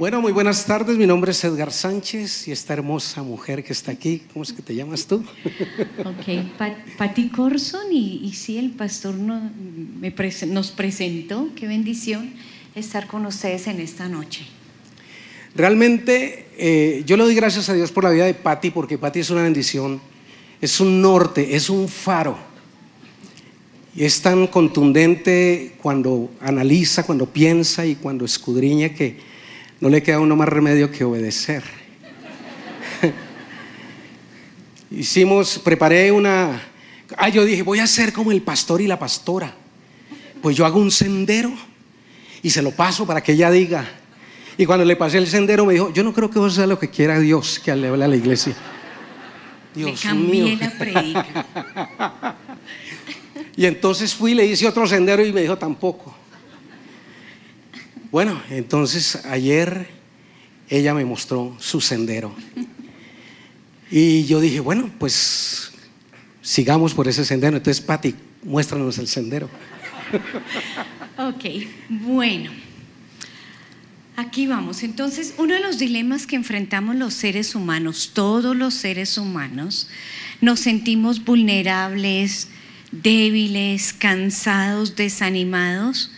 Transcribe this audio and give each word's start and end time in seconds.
Bueno, 0.00 0.22
muy 0.22 0.32
buenas 0.32 0.64
tardes. 0.64 0.96
Mi 0.96 1.06
nombre 1.06 1.32
es 1.32 1.44
Edgar 1.44 1.70
Sánchez 1.70 2.48
y 2.48 2.52
esta 2.52 2.72
hermosa 2.72 3.22
mujer 3.22 3.62
que 3.62 3.74
está 3.74 3.92
aquí, 3.92 4.22
¿cómo 4.32 4.42
es 4.42 4.50
que 4.50 4.62
te 4.62 4.74
llamas 4.74 5.04
tú? 5.06 5.22
Ok, 5.98 6.56
Patti 6.96 7.28
Corson 7.28 7.92
y, 7.92 8.32
sí, 8.32 8.56
el 8.56 8.70
pastor 8.70 9.16
nos 9.16 10.70
presentó. 10.70 11.50
Qué 11.54 11.68
bendición 11.68 12.32
estar 12.74 13.08
con 13.08 13.26
ustedes 13.26 13.66
en 13.66 13.78
esta 13.78 14.08
noche. 14.08 14.46
Realmente 15.54 16.46
eh, 16.56 17.02
yo 17.04 17.18
le 17.18 17.24
doy 17.24 17.34
gracias 17.34 17.68
a 17.68 17.74
Dios 17.74 17.92
por 17.92 18.04
la 18.04 18.10
vida 18.10 18.24
de 18.24 18.32
Patti 18.32 18.70
porque 18.70 18.96
Patti 18.96 19.20
es 19.20 19.28
una 19.28 19.42
bendición, 19.42 20.00
es 20.62 20.80
un 20.80 21.02
norte, 21.02 21.54
es 21.54 21.68
un 21.68 21.86
faro. 21.88 22.38
Y 23.94 24.04
es 24.04 24.22
tan 24.22 24.46
contundente 24.46 25.74
cuando 25.82 26.30
analiza, 26.40 27.04
cuando 27.04 27.26
piensa 27.26 27.84
y 27.84 27.96
cuando 27.96 28.24
escudriña 28.24 28.94
que 28.94 29.28
no 29.80 29.88
le 29.88 30.02
queda 30.02 30.16
a 30.16 30.20
uno 30.20 30.36
más 30.36 30.48
remedio 30.48 30.90
que 30.90 31.04
obedecer. 31.04 31.62
Hicimos, 34.90 35.58
preparé 35.58 36.12
una... 36.12 36.60
Ah, 37.16 37.28
yo 37.28 37.44
dije, 37.44 37.62
voy 37.62 37.78
a 37.78 37.86
ser 37.86 38.12
como 38.12 38.30
el 38.32 38.42
pastor 38.42 38.80
y 38.80 38.86
la 38.86 38.98
pastora. 38.98 39.54
Pues 40.42 40.56
yo 40.56 40.66
hago 40.66 40.78
un 40.78 40.90
sendero 40.90 41.52
y 42.42 42.50
se 42.50 42.62
lo 42.62 42.70
paso 42.72 43.06
para 43.06 43.22
que 43.22 43.32
ella 43.32 43.50
diga. 43.50 43.88
Y 44.56 44.66
cuando 44.66 44.84
le 44.84 44.96
pasé 44.96 45.18
el 45.18 45.26
sendero 45.26 45.64
me 45.64 45.74
dijo, 45.74 45.92
yo 45.92 46.02
no 46.02 46.12
creo 46.12 46.30
que 46.30 46.38
vos 46.38 46.54
sea 46.54 46.66
lo 46.66 46.78
que 46.78 46.90
quiera 46.90 47.18
Dios 47.18 47.58
que 47.58 47.74
le 47.74 47.88
hable 47.88 48.04
a 48.04 48.08
la 48.08 48.16
iglesia. 48.16 48.54
Dios 49.74 50.00
cambié 50.02 50.56
la 50.56 50.70
predica. 50.70 52.36
Y 53.56 53.66
entonces 53.66 54.14
fui 54.14 54.32
le 54.32 54.46
hice 54.46 54.66
otro 54.66 54.86
sendero 54.86 55.22
y 55.22 55.34
me 55.34 55.42
dijo 55.42 55.58
tampoco. 55.58 56.14
Bueno, 58.10 58.42
entonces 58.50 59.24
ayer 59.26 59.88
ella 60.68 60.94
me 60.94 61.04
mostró 61.04 61.56
su 61.58 61.80
sendero. 61.80 62.34
Y 63.90 64.24
yo 64.24 64.40
dije, 64.40 64.60
bueno, 64.60 64.90
pues 64.98 65.72
sigamos 66.42 66.94
por 66.94 67.08
ese 67.08 67.24
sendero. 67.24 67.56
Entonces, 67.56 67.82
Patti, 67.82 68.14
muéstranos 68.42 68.98
el 68.98 69.08
sendero. 69.08 69.48
Ok, 71.18 71.44
bueno. 71.88 72.50
Aquí 74.16 74.46
vamos. 74.46 74.82
Entonces, 74.82 75.34
uno 75.38 75.54
de 75.54 75.60
los 75.60 75.78
dilemas 75.78 76.26
que 76.26 76.36
enfrentamos 76.36 76.96
los 76.96 77.14
seres 77.14 77.54
humanos, 77.54 78.10
todos 78.12 78.56
los 78.56 78.74
seres 78.74 79.18
humanos, 79.18 79.88
nos 80.40 80.60
sentimos 80.60 81.24
vulnerables, 81.24 82.48
débiles, 82.92 83.92
cansados, 83.92 84.96
desanimados, 84.96 86.10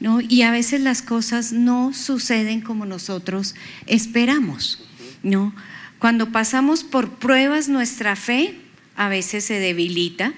¿no? 0.00 0.20
Y 0.20 0.42
a 0.42 0.50
veces 0.50 0.80
las 0.80 1.02
cosas 1.02 1.52
no 1.52 1.92
suceden 1.92 2.62
como 2.62 2.86
nosotros 2.86 3.54
esperamos, 3.86 4.82
¿no? 5.22 5.54
Cuando 5.98 6.32
pasamos 6.32 6.82
por 6.82 7.10
pruebas, 7.10 7.68
nuestra 7.68 8.16
fe 8.16 8.58
a 8.96 9.08
veces 9.08 9.44
se 9.44 9.60
debilita, 9.60 10.32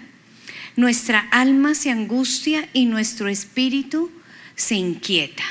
nuestra 0.76 1.20
alma 1.30 1.74
se 1.74 1.90
angustia 1.90 2.68
y 2.72 2.86
nuestro 2.86 3.28
espíritu 3.28 4.10
se 4.56 4.74
inquieta. 4.74 5.44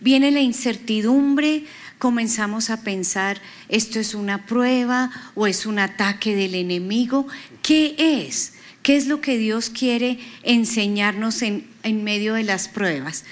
Viene 0.00 0.30
la 0.30 0.40
incertidumbre, 0.40 1.64
comenzamos 1.98 2.68
a 2.68 2.82
pensar, 2.82 3.40
esto 3.68 3.98
es 3.98 4.14
una 4.14 4.44
prueba 4.44 5.10
o 5.34 5.46
es 5.46 5.64
un 5.64 5.78
ataque 5.78 6.36
del 6.36 6.54
enemigo. 6.54 7.26
¿Qué 7.62 7.94
es? 7.98 8.55
¿Qué 8.86 8.96
es 8.96 9.08
lo 9.08 9.20
que 9.20 9.36
Dios 9.36 9.68
quiere 9.68 10.20
enseñarnos 10.44 11.42
en, 11.42 11.66
en 11.82 12.04
medio 12.04 12.34
de 12.34 12.44
las 12.44 12.68
pruebas? 12.68 13.24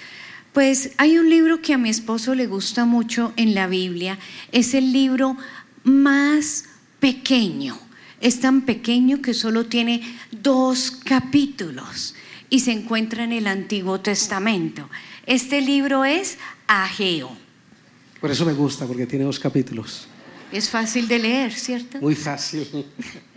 Pues 0.52 0.90
hay 0.96 1.16
un 1.16 1.30
libro 1.30 1.62
que 1.62 1.72
a 1.72 1.78
mi 1.78 1.90
esposo 1.90 2.34
le 2.34 2.48
gusta 2.48 2.86
mucho 2.86 3.32
en 3.36 3.54
la 3.54 3.68
Biblia, 3.68 4.18
es 4.50 4.74
el 4.74 4.92
libro 4.92 5.36
más 5.84 6.64
pequeño. 6.98 7.78
Es 8.20 8.40
tan 8.40 8.62
pequeño 8.62 9.22
que 9.22 9.32
solo 9.32 9.66
tiene 9.66 10.02
dos 10.32 10.90
capítulos 10.90 12.16
y 12.50 12.58
se 12.58 12.72
encuentra 12.72 13.22
en 13.22 13.30
el 13.30 13.46
Antiguo 13.46 14.00
Testamento. 14.00 14.90
Este 15.24 15.60
libro 15.60 16.04
es 16.04 16.36
Ageo. 16.66 17.30
Por 18.20 18.32
eso 18.32 18.44
me 18.44 18.54
gusta, 18.54 18.88
porque 18.88 19.06
tiene 19.06 19.24
dos 19.24 19.38
capítulos. 19.38 20.08
Es 20.50 20.68
fácil 20.68 21.06
de 21.06 21.20
leer, 21.20 21.52
¿cierto? 21.52 22.00
Muy 22.00 22.16
fácil. 22.16 22.66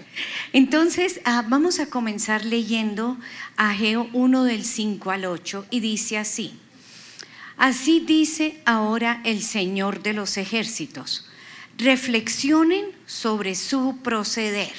Entonces, 0.53 1.21
ah, 1.25 1.45
vamos 1.47 1.79
a 1.79 1.89
comenzar 1.89 2.45
leyendo 2.45 3.17
Ageo 3.55 4.09
1 4.13 4.43
del 4.43 4.63
5 4.65 5.11
al 5.11 5.25
8 5.25 5.65
y 5.69 5.79
dice 5.79 6.17
así. 6.17 6.53
Así 7.57 7.99
dice 7.99 8.61
ahora 8.65 9.21
el 9.23 9.41
Señor 9.41 10.03
de 10.03 10.13
los 10.13 10.37
ejércitos. 10.37 11.27
Reflexionen 11.77 12.85
sobre 13.05 13.55
su 13.55 13.97
proceder. 14.03 14.73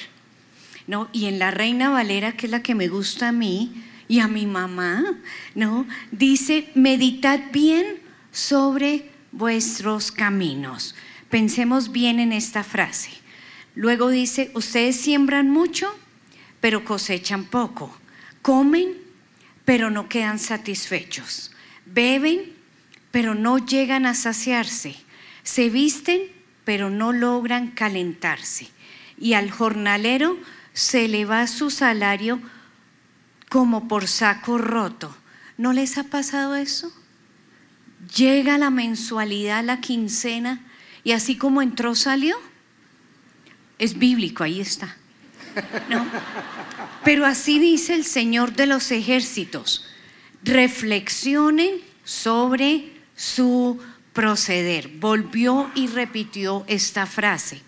¿No? 0.87 1.09
Y 1.13 1.25
en 1.25 1.37
la 1.37 1.51
Reina 1.51 1.89
Valera, 1.89 2.31
que 2.31 2.47
es 2.47 2.51
la 2.51 2.63
que 2.63 2.73
me 2.73 2.87
gusta 2.87 3.27
a 3.27 3.31
mí 3.31 3.83
y 4.07 4.19
a 4.21 4.27
mi 4.27 4.47
mamá, 4.47 5.19
¿no? 5.53 5.85
Dice, 6.11 6.71
meditad 6.73 7.39
bien 7.53 8.01
sobre 8.31 9.11
vuestros 9.31 10.11
caminos. 10.11 10.95
Pensemos 11.29 11.91
bien 11.91 12.19
en 12.19 12.33
esta 12.33 12.63
frase. 12.63 13.11
Luego 13.79 14.09
dice, 14.09 14.51
ustedes 14.55 14.97
siembran 14.97 15.49
mucho, 15.49 15.87
pero 16.59 16.83
cosechan 16.83 17.45
poco. 17.45 17.97
Comen, 18.41 18.97
pero 19.63 19.89
no 19.89 20.09
quedan 20.09 20.37
satisfechos. 20.37 21.51
Beben, 21.85 22.41
pero 23.11 23.35
no 23.35 23.57
llegan 23.57 24.05
a 24.05 24.15
saciarse. 24.15 24.97
Se 25.43 25.69
visten, 25.69 26.23
pero 26.65 26.89
no 26.89 27.13
logran 27.13 27.71
calentarse. 27.71 28.67
Y 29.17 29.31
al 29.31 29.49
jornalero 29.49 30.37
se 30.73 31.07
le 31.07 31.23
va 31.23 31.47
su 31.47 31.69
salario 31.69 32.41
como 33.47 33.87
por 33.87 34.09
saco 34.09 34.57
roto. 34.57 35.15
¿No 35.55 35.71
les 35.71 35.97
ha 35.97 36.03
pasado 36.03 36.57
eso? 36.57 36.91
Llega 38.13 38.57
la 38.57 38.71
mensualidad, 38.71 39.63
la 39.63 39.79
quincena, 39.79 40.67
y 41.05 41.13
así 41.13 41.37
como 41.37 41.61
entró, 41.61 41.95
salió. 41.95 42.48
Es 43.79 43.97
bíblico, 43.97 44.43
ahí 44.43 44.59
está. 44.59 44.97
¿No? 45.89 46.05
Pero 47.05 47.25
así 47.25 47.59
dice 47.59 47.95
el 47.95 48.03
Señor 48.03 48.53
de 48.53 48.67
los 48.67 48.91
ejércitos. 48.91 49.85
Reflexionen 50.43 51.75
sobre 52.03 52.91
su 53.15 53.79
proceder. 54.11 54.89
Volvió 54.89 55.71
y 55.75 55.87
repitió 55.87 56.65
esta 56.67 57.05
frase. 57.05 57.61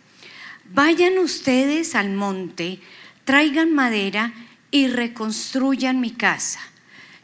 Vayan 0.73 1.17
ustedes 1.17 1.95
al 1.95 2.09
monte, 2.11 2.79
traigan 3.23 3.73
madera 3.73 4.33
y 4.69 4.87
reconstruyan 4.87 6.01
mi 6.01 6.11
casa. 6.11 6.59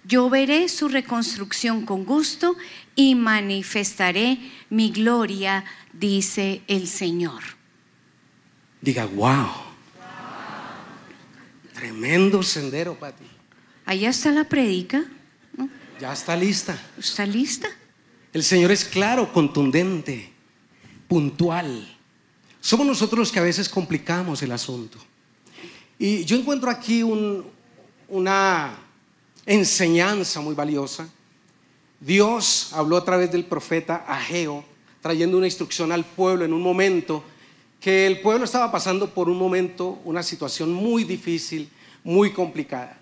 Yo 0.05 0.29
veré 0.29 0.69
su 0.69 0.87
reconstrucción 0.87 1.85
con 1.85 2.05
gusto 2.05 2.55
y 2.95 3.15
manifestaré 3.15 4.37
mi 4.69 4.91
gloria, 4.91 5.65
dice 5.93 6.61
el 6.67 6.87
Señor 6.87 7.56
diga, 8.81 9.05
wow. 9.05 9.49
Tremendo 11.73 12.41
sendero, 12.41 12.97
Pati. 12.97 13.23
Allá 13.85 14.09
está 14.09 14.31
la 14.31 14.43
predica. 14.43 15.05
Ya 15.99 16.13
está 16.13 16.35
lista. 16.35 16.79
¿Está 16.97 17.25
lista? 17.25 17.67
El 18.33 18.43
Señor 18.43 18.71
es 18.71 18.83
claro, 18.85 19.31
contundente, 19.31 20.31
puntual. 21.07 21.87
Somos 22.59 22.85
nosotros 22.85 23.19
los 23.19 23.31
que 23.31 23.39
a 23.39 23.43
veces 23.43 23.69
complicamos 23.69 24.41
el 24.41 24.51
asunto. 24.51 24.97
Y 25.97 26.25
yo 26.25 26.37
encuentro 26.37 26.69
aquí 26.69 27.03
una 28.07 28.77
enseñanza 29.45 30.41
muy 30.41 30.53
valiosa. 30.53 31.07
Dios 31.99 32.71
habló 32.73 32.97
a 32.97 33.05
través 33.05 33.31
del 33.31 33.45
profeta 33.45 34.05
Ageo, 34.07 34.63
trayendo 35.01 35.37
una 35.37 35.47
instrucción 35.47 35.91
al 35.91 36.03
pueblo 36.05 36.45
en 36.45 36.53
un 36.53 36.61
momento 36.61 37.23
que 37.79 38.07
el 38.07 38.21
pueblo 38.21 38.45
estaba 38.45 38.71
pasando 38.71 39.13
por 39.13 39.29
un 39.29 39.37
momento, 39.37 39.99
una 40.03 40.23
situación 40.23 40.73
muy 40.73 41.03
difícil, 41.03 41.69
muy 42.03 42.31
complicada. 42.31 42.99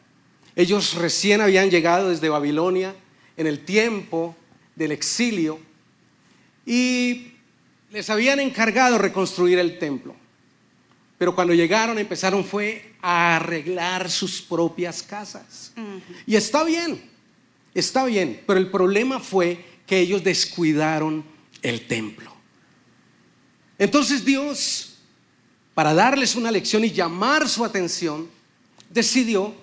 Ellos 0.56 0.95
recién 0.95 1.42
habían 1.42 1.69
llegado 1.69 2.10
desde 2.10 2.30
Babilonia 2.30 2.95
en 3.38 3.48
el 3.48 3.66
tiempo 3.66 4.36
del 4.75 4.92
exilio 4.92 5.60
y 6.66 7.33
les 7.92 8.10
habían 8.10 8.39
encargado 8.39 8.98
reconstruir 8.98 9.60
el 9.60 9.77
templo. 9.80 10.16
Pero 11.18 11.33
cuando 11.33 11.54
llegaron 11.54 11.98
empezaron 11.98 12.44
fue 12.44 12.94
a 13.01 13.38
arreglar 13.38 14.10
sus 14.10 14.42
propias 14.42 15.01
casas. 15.01 15.74
Y 16.25 16.36
está 16.36 16.63
bien, 16.63 17.10
está 17.74 18.06
bien, 18.06 18.42
pero 18.45 18.60
el 18.60 18.69
problema 18.69 19.19
fue 19.19 19.63
que 19.86 20.00
ellos 20.00 20.24
descuidaron 20.24 21.24
el 21.62 21.88
templo. 21.88 22.34
Entonces 23.77 24.24
Dios, 24.24 24.95
para 25.74 25.94
darles 25.94 26.36
una 26.36 26.51
lección 26.51 26.83
y 26.86 26.92
llamar 26.92 27.50
su 27.50 27.66
atención, 27.66 28.30
decidió 28.89 29.54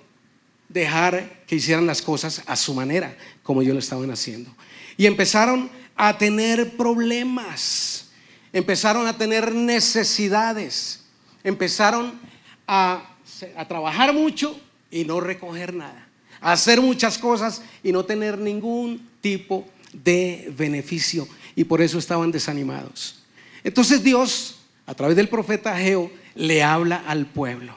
dejar 0.69 1.45
que 1.47 1.57
hicieran 1.57 1.87
las 1.87 2.03
cosas 2.03 2.43
a 2.47 2.57
su 2.57 2.75
manera, 2.75 3.17
como 3.43 3.63
ellos 3.63 3.75
lo 3.75 3.81
estaban 3.81 4.11
haciendo. 4.11 4.55
Y 4.97 5.07
empezaron 5.07 5.71
a 5.97 6.17
tener 6.17 6.77
problemas, 6.77 8.07
empezaron 8.53 9.07
a 9.07 9.17
tener 9.17 9.55
necesidades, 9.55 11.05
empezaron 11.45 12.19
a, 12.67 13.17
a 13.57 13.69
trabajar 13.69 14.13
mucho 14.13 14.59
y 14.91 15.05
no 15.05 15.21
recoger 15.21 15.75
nada, 15.75 16.09
a 16.41 16.53
hacer 16.53 16.81
muchas 16.81 17.19
cosas 17.19 17.63
y 17.83 17.93
no 17.93 18.05
tener 18.05 18.39
ningún 18.39 19.09
tipo 19.21 19.67
de 19.93 20.53
beneficio. 20.57 21.29
Y 21.55 21.65
por 21.65 21.83
eso 21.83 21.99
estaban 21.99 22.31
desanimados. 22.31 23.22
Entonces 23.65 24.03
Dios, 24.03 24.57
a 24.87 24.95
través 24.95 25.17
del 25.17 25.29
profeta 25.29 25.77
Geo, 25.77 26.11
le 26.35 26.63
habla 26.63 27.05
al 27.07 27.27
pueblo. 27.27 27.77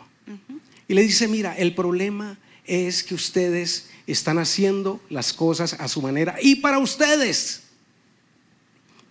Y 0.87 0.93
le 0.93 1.03
dice, 1.03 1.27
mira, 1.27 1.57
el 1.57 1.73
problema 1.73 2.37
es 2.65 3.03
que 3.03 3.15
ustedes 3.15 3.89
están 4.07 4.37
haciendo 4.37 5.01
las 5.09 5.33
cosas 5.33 5.73
a 5.73 5.87
su 5.87 6.01
manera 6.01 6.35
y 6.41 6.55
para 6.55 6.79
ustedes. 6.79 7.63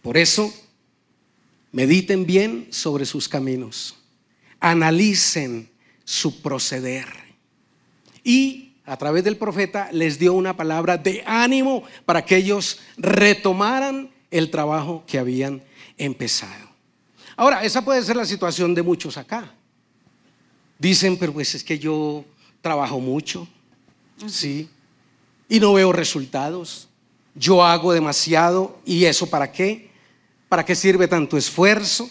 Por 0.03 0.17
eso, 0.17 0.53
mediten 1.73 2.27
bien 2.27 2.69
sobre 2.71 3.05
sus 3.05 3.29
caminos, 3.29 3.97
analicen 4.61 5.69
su 6.05 6.43
proceder. 6.43 7.09
Y 8.23 8.75
a 8.87 8.97
través 8.97 9.25
del 9.25 9.37
profeta 9.37 9.89
les 9.93 10.19
dio 10.19 10.35
una 10.35 10.57
palabra 10.57 10.97
de 10.99 11.23
ánimo 11.27 11.85
para 12.05 12.25
que 12.25 12.37
ellos 12.37 12.81
retomaran 12.97 14.11
el 14.31 14.51
trabajo 14.51 15.05
que 15.07 15.19
habían 15.19 15.63
empezado. 15.97 16.64
Ahora, 17.37 17.65
esa 17.65 17.85
puede 17.85 18.03
ser 18.03 18.17
la 18.17 18.27
situación 18.27 18.75
de 18.75 18.83
muchos 18.83 19.17
acá. 19.17 19.53
Dicen, 20.79 21.17
pero 21.17 21.33
pues 21.33 21.55
es 21.55 21.65
que 21.65 21.79
yo 21.79 22.25
trabajo 22.61 23.01
mucho, 23.01 23.49
¿sí? 24.27 24.69
Y 25.49 25.61
no 25.61 25.73
veo 25.75 25.93
resultados. 25.93 26.89
Yo 27.35 27.65
hago 27.65 27.93
demasiado 27.93 28.79
y 28.85 29.05
eso 29.05 29.29
para 29.29 29.51
qué? 29.51 29.91
¿Para 30.49 30.65
qué 30.65 30.75
sirve 30.75 31.09
tanto 31.09 31.37
esfuerzo? 31.37 32.09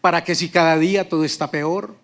¿Para 0.00 0.22
qué 0.24 0.34
si 0.34 0.48
cada 0.48 0.76
día 0.78 1.08
todo 1.08 1.24
está 1.24 1.50
peor? 1.50 1.96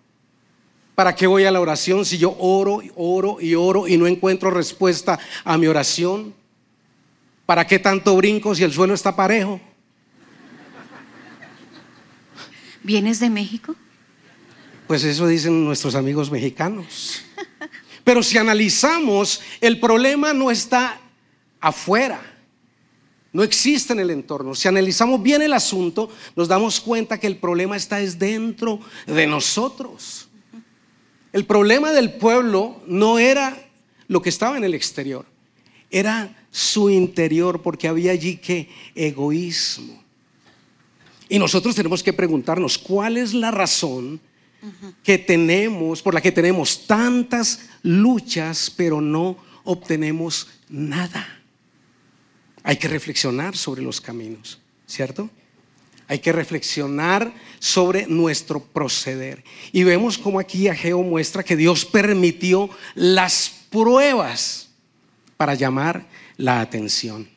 ¿Para 0.95 1.15
qué 1.15 1.27
voy 1.27 1.45
a 1.45 1.51
la 1.51 1.59
oración 1.59 2.05
si 2.05 2.17
yo 2.17 2.35
oro, 2.39 2.81
oro 2.95 3.37
y 3.41 3.55
oro 3.55 3.87
y 3.87 3.97
no 3.97 4.07
encuentro 4.07 4.51
respuesta 4.51 5.19
a 5.43 5.57
mi 5.57 5.67
oración? 5.67 6.33
¿Para 7.45 7.65
qué 7.65 7.79
tanto 7.79 8.15
brinco 8.15 8.55
si 8.55 8.63
el 8.63 8.71
suelo 8.71 8.93
está 8.93 9.15
parejo? 9.15 9.59
¿Vienes 12.83 13.19
de 13.19 13.29
México? 13.29 13.75
Pues 14.87 15.03
eso 15.05 15.25
dicen 15.27 15.63
nuestros 15.63 15.95
amigos 15.95 16.29
mexicanos. 16.29 17.23
Pero 18.03 18.21
si 18.21 18.37
analizamos, 18.37 19.41
el 19.61 19.79
problema 19.79 20.33
no 20.33 20.51
está 20.51 20.99
afuera, 21.61 22.21
no 23.31 23.41
existe 23.41 23.93
en 23.93 24.01
el 24.01 24.09
entorno. 24.11 24.53
Si 24.53 24.67
analizamos 24.67 25.23
bien 25.23 25.41
el 25.41 25.53
asunto, 25.53 26.11
nos 26.35 26.49
damos 26.49 26.81
cuenta 26.81 27.17
que 27.17 27.27
el 27.27 27.37
problema 27.37 27.77
está 27.77 28.01
es 28.01 28.19
dentro 28.19 28.81
de 29.07 29.25
nosotros. 29.25 30.27
El 31.31 31.45
problema 31.45 31.93
del 31.93 32.13
pueblo 32.13 32.83
no 32.85 33.17
era 33.17 33.57
lo 34.07 34.21
que 34.21 34.29
estaba 34.29 34.57
en 34.57 34.65
el 34.65 34.73
exterior, 34.73 35.25
era 35.89 36.45
su 36.51 36.89
interior, 36.89 37.61
porque 37.61 37.87
había 37.87 38.11
allí 38.11 38.37
que 38.37 38.69
egoísmo. 38.93 40.02
Y 41.33 41.39
nosotros 41.39 41.73
tenemos 41.73 42.03
que 42.03 42.13
preguntarnos, 42.13 42.77
¿cuál 42.77 43.17
es 43.17 43.33
la 43.33 43.49
razón 43.49 44.21
que 45.01 45.17
tenemos, 45.17 45.99
por 45.99 46.13
la 46.13 46.21
que 46.21 46.31
tenemos 46.31 46.85
tantas 46.85 47.69
luchas, 47.81 48.71
pero 48.77 49.01
no 49.01 49.37
obtenemos 49.63 50.47
nada? 50.69 51.41
Hay 52.61 52.77
que 52.77 52.87
reflexionar 52.87 53.57
sobre 53.57 53.81
los 53.81 53.99
caminos, 53.99 54.59
¿cierto? 54.85 55.27
Hay 56.07 56.19
que 56.19 56.31
reflexionar 56.31 57.33
sobre 57.57 58.05
nuestro 58.05 58.63
proceder. 58.63 59.43
Y 59.71 59.81
vemos 59.81 60.19
como 60.19 60.39
aquí 60.39 60.67
Ageo 60.67 61.01
muestra 61.01 61.41
que 61.41 61.55
Dios 61.55 61.83
permitió 61.83 62.69
las 62.93 63.51
pruebas 63.71 64.69
para 65.35 65.55
llamar 65.55 66.05
la 66.37 66.61
atención. 66.61 67.27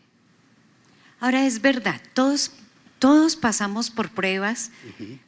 Ahora 1.18 1.46
es 1.46 1.62
verdad, 1.62 1.98
todos 2.12 2.50
todos 2.98 3.36
pasamos 3.36 3.90
por 3.90 4.10
pruebas, 4.10 4.70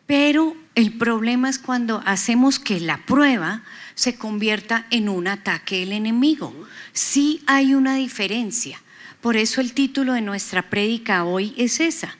pero 0.07 0.57
el 0.75 0.97
problema 0.97 1.51
es 1.51 1.59
cuando 1.59 2.03
hacemos 2.07 2.59
que 2.59 2.81
la 2.81 3.05
prueba 3.05 3.63
se 3.95 4.17
convierta 4.17 4.87
en 4.91 5.09
un 5.09 5.29
ataque 5.29 5.81
del 5.81 5.93
enemigo. 5.93 6.55
Sí 6.93 7.43
hay 7.47 7.75
una 7.75 7.97
diferencia. 7.97 8.81
Por 9.21 9.37
eso 9.37 9.61
el 9.61 9.75
título 9.75 10.15
de 10.15 10.23
nuestra 10.23 10.71
prédica 10.71 11.25
hoy 11.25 11.55
es 11.59 11.81
esa. 11.81 12.17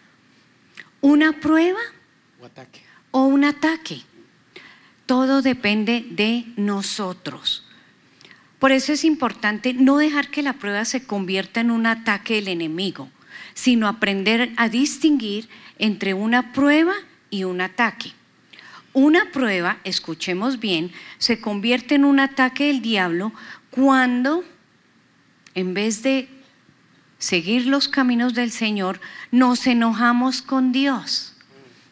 ¿Una 1.01 1.41
prueba 1.41 1.81
o, 2.41 2.51
o 3.19 3.25
un 3.25 3.45
ataque? 3.45 4.03
Todo 5.07 5.41
depende 5.41 6.05
de 6.11 6.45
nosotros. 6.57 7.65
Por 8.59 8.73
eso 8.73 8.93
es 8.93 9.05
importante 9.05 9.73
no 9.73 9.97
dejar 9.97 10.31
que 10.31 10.43
la 10.43 10.55
prueba 10.55 10.85
se 10.85 11.07
convierta 11.07 11.61
en 11.61 11.71
un 11.71 11.87
ataque 11.87 12.35
del 12.35 12.49
enemigo 12.49 13.09
sino 13.55 13.89
aprender 13.89 14.53
a 14.57 14.69
distinguir 14.69 15.49
entre 15.79 16.15
una 16.15 16.53
prueba 16.53 16.95
y 17.31 17.45
un 17.45 17.61
ataque. 17.61 18.13
Una 18.93 19.31
prueba, 19.31 19.79
escuchemos 19.85 20.59
bien, 20.59 20.93
se 21.19 21.41
convierte 21.41 21.95
en 21.95 22.05
un 22.05 22.21
ataque 22.21 22.67
del 22.67 22.83
diablo 22.83 23.33
cuando, 23.71 24.45
en 25.55 25.75
vez 25.75 26.03
de 26.03 26.29
seguir 27.19 27.67
los 27.67 27.89
caminos 27.89 28.35
del 28.35 28.51
Señor, 28.51 29.01
nos 29.31 29.67
enojamos 29.67 30.43
con 30.43 30.73
Dios. 30.73 31.35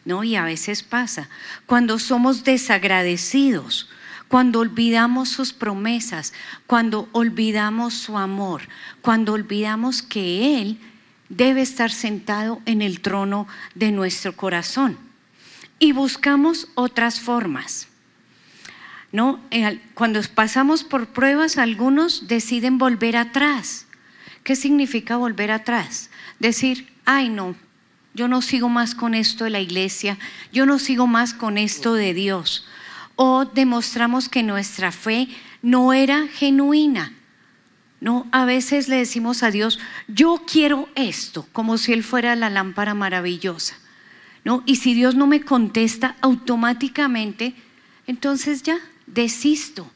¿No? 0.05 0.23
Y 0.23 0.37
a 0.37 0.43
veces 0.43 0.83
pasa. 0.83 1.29
Cuando 1.65 1.99
somos 1.99 2.45
desagradecidos, 2.45 3.89
cuando 4.27 4.59
olvidamos 4.59 5.29
sus 5.29 5.53
promesas, 5.53 6.33
cuando 6.65 7.09
olvidamos 7.11 7.93
su 7.93 8.17
amor, 8.17 8.61
cuando 9.01 9.33
olvidamos 9.33 10.01
que 10.01 10.61
Él 10.61 10.79
debe 11.29 11.61
estar 11.61 11.91
sentado 11.91 12.61
en 12.65 12.81
el 12.81 13.01
trono 13.01 13.47
de 13.75 13.91
nuestro 13.91 14.35
corazón. 14.35 14.97
Y 15.79 15.91
buscamos 15.91 16.69
otras 16.75 17.19
formas. 17.19 17.87
¿No? 19.11 19.39
Eh, 19.51 19.79
cuando 19.93 20.21
pasamos 20.35 20.83
por 20.83 21.07
pruebas, 21.07 21.57
algunos 21.57 22.27
deciden 22.27 22.77
volver 22.77 23.15
atrás. 23.15 23.85
¿Qué 24.43 24.55
significa 24.55 25.17
volver 25.17 25.51
atrás? 25.51 26.09
Decir, 26.39 26.87
ay 27.05 27.29
no, 27.29 27.55
yo 28.13 28.27
no 28.27 28.41
sigo 28.41 28.67
más 28.67 28.95
con 28.95 29.13
esto 29.13 29.43
de 29.43 29.51
la 29.51 29.59
iglesia, 29.59 30.17
yo 30.51 30.65
no 30.65 30.79
sigo 30.79 31.05
más 31.05 31.33
con 31.33 31.57
esto 31.57 31.93
de 31.93 32.13
Dios. 32.13 32.65
O 33.15 33.45
demostramos 33.45 34.27
que 34.27 34.43
nuestra 34.43 34.91
fe 34.91 35.27
no 35.61 35.93
era 35.93 36.27
genuina, 36.27 37.13
no, 37.99 38.27
a 38.31 38.45
veces 38.45 38.87
le 38.87 38.97
decimos 38.97 39.41
a 39.41 39.51
Dios, 39.51 39.79
yo 40.07 40.43
quiero 40.45 40.87
esto, 40.95 41.47
como 41.51 41.77
si 41.77 41.93
Él 41.93 42.03
fuera 42.03 42.35
la 42.35 42.49
lámpara 42.49 42.93
maravillosa. 42.93 43.75
¿no? 44.43 44.63
Y 44.65 44.77
si 44.77 44.93
Dios 44.93 45.15
no 45.15 45.27
me 45.27 45.41
contesta 45.41 46.15
automáticamente, 46.21 47.55
entonces 48.05 48.63
ya 48.63 48.77
desisto. 49.07 49.91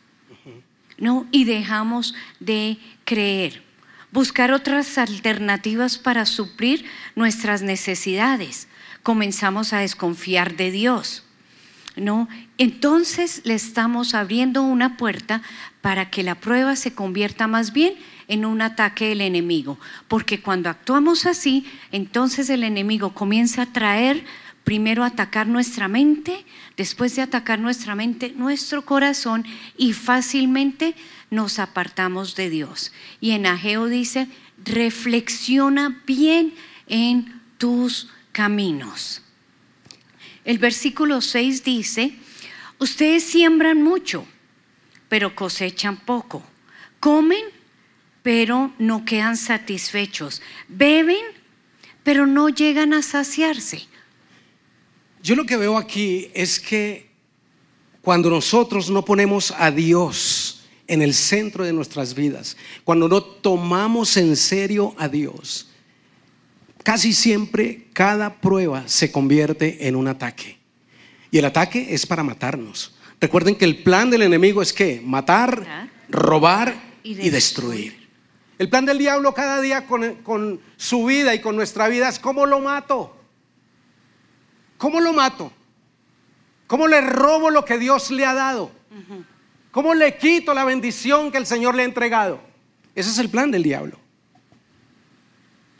¿no? 0.97 1.27
Y 1.31 1.45
dejamos 1.45 2.13
de 2.39 2.77
creer. 3.05 3.63
Buscar 4.11 4.51
otras 4.51 4.97
alternativas 4.97 5.97
para 5.97 6.25
suplir 6.25 6.85
nuestras 7.15 7.61
necesidades. 7.61 8.67
Comenzamos 9.03 9.73
a 9.73 9.79
desconfiar 9.79 10.55
de 10.57 10.69
Dios. 10.69 11.23
¿No? 11.95 12.27
Entonces 12.57 13.41
le 13.43 13.53
estamos 13.53 14.13
abriendo 14.13 14.61
una 14.61 14.97
puerta 14.97 15.41
para 15.81 16.09
que 16.09 16.23
la 16.23 16.35
prueba 16.35 16.75
se 16.75 16.93
convierta 16.93 17.47
más 17.47 17.73
bien 17.73 17.95
en 18.27 18.45
un 18.45 18.61
ataque 18.61 19.09
del 19.09 19.21
enemigo, 19.21 19.77
porque 20.07 20.41
cuando 20.41 20.69
actuamos 20.69 21.25
así, 21.25 21.65
entonces 21.91 22.49
el 22.49 22.63
enemigo 22.63 23.13
comienza 23.13 23.63
a 23.63 23.73
traer 23.73 24.23
primero 24.63 25.03
atacar 25.03 25.47
nuestra 25.47 25.87
mente, 25.87 26.45
después 26.77 27.15
de 27.15 27.23
atacar 27.23 27.59
nuestra 27.59 27.95
mente, 27.95 28.33
nuestro 28.35 28.85
corazón 28.85 29.45
y 29.77 29.93
fácilmente 29.93 30.95
nos 31.29 31.59
apartamos 31.59 32.35
de 32.35 32.49
Dios. 32.49 32.91
Y 33.19 33.31
en 33.31 33.47
Ageo 33.47 33.87
dice, 33.87 34.27
reflexiona 34.63 36.01
bien 36.05 36.53
en 36.87 37.41
tus 37.57 38.09
caminos. 38.31 39.23
El 40.43 40.57
versículo 40.57 41.21
6 41.21 41.63
dice, 41.63 42.13
ustedes 42.79 43.23
siembran 43.23 43.81
mucho, 43.81 44.25
pero 45.07 45.35
cosechan 45.35 45.97
poco. 45.97 46.43
Comen, 46.99 47.43
pero 48.23 48.73
no 48.79 49.05
quedan 49.05 49.37
satisfechos. 49.37 50.41
Beben, 50.67 51.23
pero 52.03 52.25
no 52.25 52.49
llegan 52.49 52.93
a 52.93 53.01
saciarse. 53.01 53.87
Yo 55.23 55.35
lo 55.35 55.45
que 55.45 55.57
veo 55.57 55.77
aquí 55.77 56.31
es 56.33 56.59
que 56.59 57.11
cuando 58.01 58.29
nosotros 58.29 58.89
no 58.89 59.05
ponemos 59.05 59.53
a 59.57 59.69
Dios 59.69 60.63
en 60.87 61.03
el 61.03 61.13
centro 61.13 61.63
de 61.63 61.73
nuestras 61.73 62.15
vidas, 62.15 62.57
cuando 62.83 63.07
no 63.07 63.21
tomamos 63.21 64.17
en 64.17 64.35
serio 64.35 64.95
a 64.97 65.07
Dios, 65.07 65.70
casi 66.83 67.13
siempre 67.13 67.87
cada 67.93 68.41
prueba 68.41 68.87
se 68.87 69.11
convierte 69.11 69.87
en 69.87 69.95
un 69.95 70.07
ataque. 70.07 70.57
Y 71.31 71.37
el 71.37 71.45
ataque 71.45 71.93
es 71.93 72.05
para 72.05 72.23
matarnos. 72.23 72.95
Recuerden 73.19 73.55
que 73.55 73.65
el 73.65 73.83
plan 73.83 74.09
del 74.09 74.23
enemigo 74.23 74.61
es 74.61 74.73
que 74.73 75.01
matar, 75.03 75.89
robar 76.09 76.75
y 77.03 77.29
destruir. 77.29 78.09
El 78.57 78.69
plan 78.69 78.85
del 78.85 78.97
diablo 78.97 79.33
cada 79.33 79.61
día 79.61 79.87
con, 79.87 80.15
con, 80.15 80.59
su 80.77 81.05
vida 81.05 81.33
y 81.33 81.39
con 81.39 81.55
nuestra 81.55 81.87
vida 81.87 82.09
es 82.09 82.19
cómo 82.19 82.45
lo 82.45 82.59
mato. 82.59 83.15
¿Cómo 84.77 84.99
lo 84.99 85.13
mato? 85.13 85.51
¿Cómo 86.67 86.87
le 86.87 87.01
robo 87.01 87.49
lo 87.49 87.65
que 87.65 87.77
Dios 87.77 88.11
le 88.11 88.25
ha 88.25 88.33
dado? 88.33 88.71
¿Cómo 89.71 89.93
le 89.93 90.17
quito 90.17 90.53
la 90.53 90.65
bendición 90.65 91.31
que 91.31 91.37
el 91.37 91.45
Señor 91.45 91.75
le 91.75 91.83
ha 91.83 91.85
entregado? 91.85 92.39
Ese 92.95 93.09
es 93.09 93.19
el 93.19 93.29
plan 93.29 93.51
del 93.51 93.63
diablo. 93.63 94.00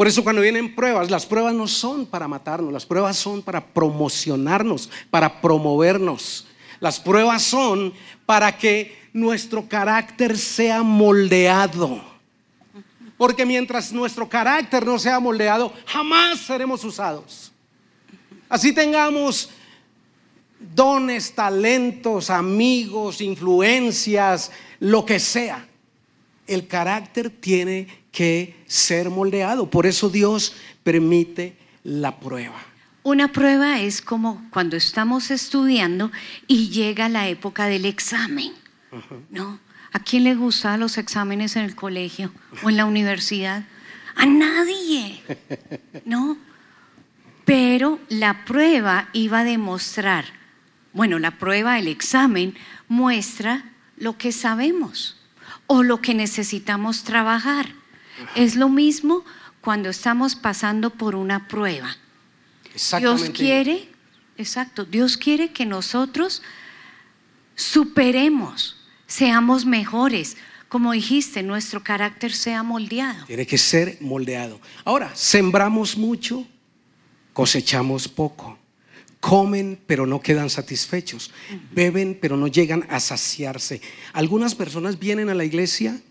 Por 0.02 0.08
eso 0.08 0.24
cuando 0.24 0.42
vienen 0.42 0.74
pruebas, 0.74 1.12
las 1.12 1.28
pruebas 1.28 1.54
no 1.54 1.68
son 1.68 2.08
para 2.08 2.28
matarnos, 2.28 2.74
las 2.74 2.88
pruebas 2.88 3.16
son 3.18 3.44
para 3.44 3.64
promocionarnos, 3.64 4.90
para 5.12 5.40
promovernos. 5.40 6.48
Las 6.80 7.00
pruebas 7.00 7.44
son 7.44 7.94
para 8.26 8.58
que 8.58 8.98
nuestro 9.14 9.70
carácter 9.70 10.40
sea 10.40 10.82
moldeado. 10.82 12.04
Porque 13.16 13.46
mientras 13.46 13.94
nuestro 13.94 14.28
carácter 14.28 14.84
no 14.84 14.98
sea 14.98 15.20
moldeado, 15.20 15.72
jamás 15.86 16.40
seremos 16.40 16.84
usados. 16.84 17.52
Así 18.50 18.74
tengamos 18.74 19.52
dones, 20.74 21.32
talentos, 21.36 22.32
amigos, 22.32 23.22
influencias, 23.22 24.52
lo 24.80 25.06
que 25.06 25.20
sea. 25.20 25.68
El 26.48 26.66
carácter 26.66 27.30
tiene 27.30 28.01
que 28.12 28.64
ser 28.68 29.10
moldeado. 29.10 29.70
Por 29.70 29.86
eso 29.86 30.10
Dios 30.10 30.54
permite 30.84 31.58
la 31.84 32.20
prueba. 32.20 32.60
Una 33.04 33.32
prueba 33.32 33.80
es 33.80 34.02
como 34.02 34.46
cuando 34.52 34.78
estamos 34.78 35.32
estudiando 35.32 36.12
y 36.48 36.70
llega 36.70 37.10
la 37.10 37.28
época 37.28 37.66
del 37.66 37.86
examen, 37.86 38.54
¿no? 39.30 39.60
¿A 39.92 40.00
quién 40.00 40.24
le 40.24 40.36
gustaban 40.36 40.80
los 40.80 40.98
exámenes 40.98 41.56
en 41.56 41.64
el 41.64 41.76
colegio 41.76 42.32
o 42.64 42.70
en 42.70 42.78
la 42.78 42.86
universidad? 42.86 43.66
A 44.16 44.26
nadie, 44.26 45.22
¿no? 46.06 46.38
Pero 47.44 48.00
la 48.08 48.46
prueba 48.46 49.10
iba 49.14 49.40
a 49.40 49.44
demostrar, 49.44 50.26
bueno, 50.94 51.18
la 51.18 51.32
prueba, 51.40 51.80
el 51.80 51.88
examen, 51.88 52.56
muestra 52.88 53.74
lo 53.98 54.18
que 54.18 54.32
sabemos 54.32 55.18
o 55.66 55.82
lo 55.82 56.02
que 56.02 56.14
necesitamos 56.14 57.04
trabajar. 57.04 57.81
Es 58.36 58.56
lo 58.56 58.70
mismo 58.70 59.24
cuando 59.62 59.90
estamos 59.90 60.36
pasando 60.36 60.90
por 60.90 61.16
una 61.16 61.48
prueba. 61.48 61.96
Dios 63.00 63.30
quiere, 63.30 63.90
exacto, 64.38 64.86
Dios 64.86 65.18
quiere 65.18 65.52
que 65.52 65.66
nosotros 65.66 66.42
superemos, 67.56 68.78
seamos 69.08 69.66
mejores. 69.66 70.38
Como 70.70 70.94
dijiste, 70.94 71.44
nuestro 71.44 71.84
carácter 71.84 72.32
sea 72.32 72.64
moldeado. 72.64 73.26
Tiene 73.26 73.46
que 73.46 73.58
ser 73.58 73.98
moldeado. 74.00 74.62
Ahora, 74.86 75.12
sembramos 75.14 75.98
mucho, 75.98 76.48
cosechamos 77.34 78.08
poco. 78.08 78.58
Comen 79.20 79.78
pero 79.86 80.08
no 80.08 80.22
quedan 80.22 80.50
satisfechos. 80.50 81.32
Beben 81.72 82.18
pero 82.20 82.38
no 82.38 82.48
llegan 82.48 82.88
a 82.90 83.02
saciarse. 83.02 83.82
Algunas 84.14 84.56
personas 84.56 84.98
vienen 84.98 85.30
a 85.30 85.36
la 85.36 85.44
iglesia 85.44 86.02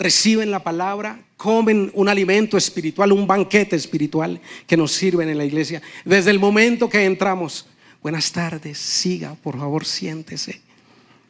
reciben 0.00 0.50
la 0.50 0.64
palabra, 0.64 1.22
comen 1.36 1.90
un 1.94 2.08
alimento 2.08 2.56
espiritual, 2.56 3.12
un 3.12 3.26
banquete 3.26 3.76
espiritual 3.76 4.40
que 4.66 4.76
nos 4.76 4.92
sirven 4.92 5.28
en 5.28 5.36
la 5.36 5.44
iglesia. 5.44 5.82
Desde 6.06 6.30
el 6.30 6.38
momento 6.38 6.88
que 6.88 7.04
entramos, 7.04 7.66
buenas 8.02 8.32
tardes, 8.32 8.78
siga, 8.78 9.34
por 9.34 9.58
favor, 9.58 9.84
siéntese. 9.84 10.62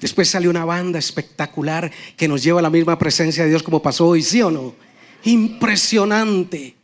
Después 0.00 0.30
sale 0.30 0.48
una 0.48 0.64
banda 0.64 1.00
espectacular 1.00 1.90
que 2.16 2.28
nos 2.28 2.44
lleva 2.44 2.60
a 2.60 2.62
la 2.62 2.70
misma 2.70 2.96
presencia 2.96 3.42
de 3.42 3.50
Dios 3.50 3.64
como 3.64 3.82
pasó 3.82 4.06
hoy, 4.06 4.22
¿sí 4.22 4.40
o 4.40 4.52
no? 4.52 4.76
Impresionante, 5.24 6.76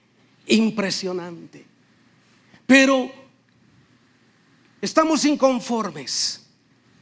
impresionante. 0.49 1.65
Pero 2.67 3.13
estamos 4.83 5.25
inconformes, 5.25 6.45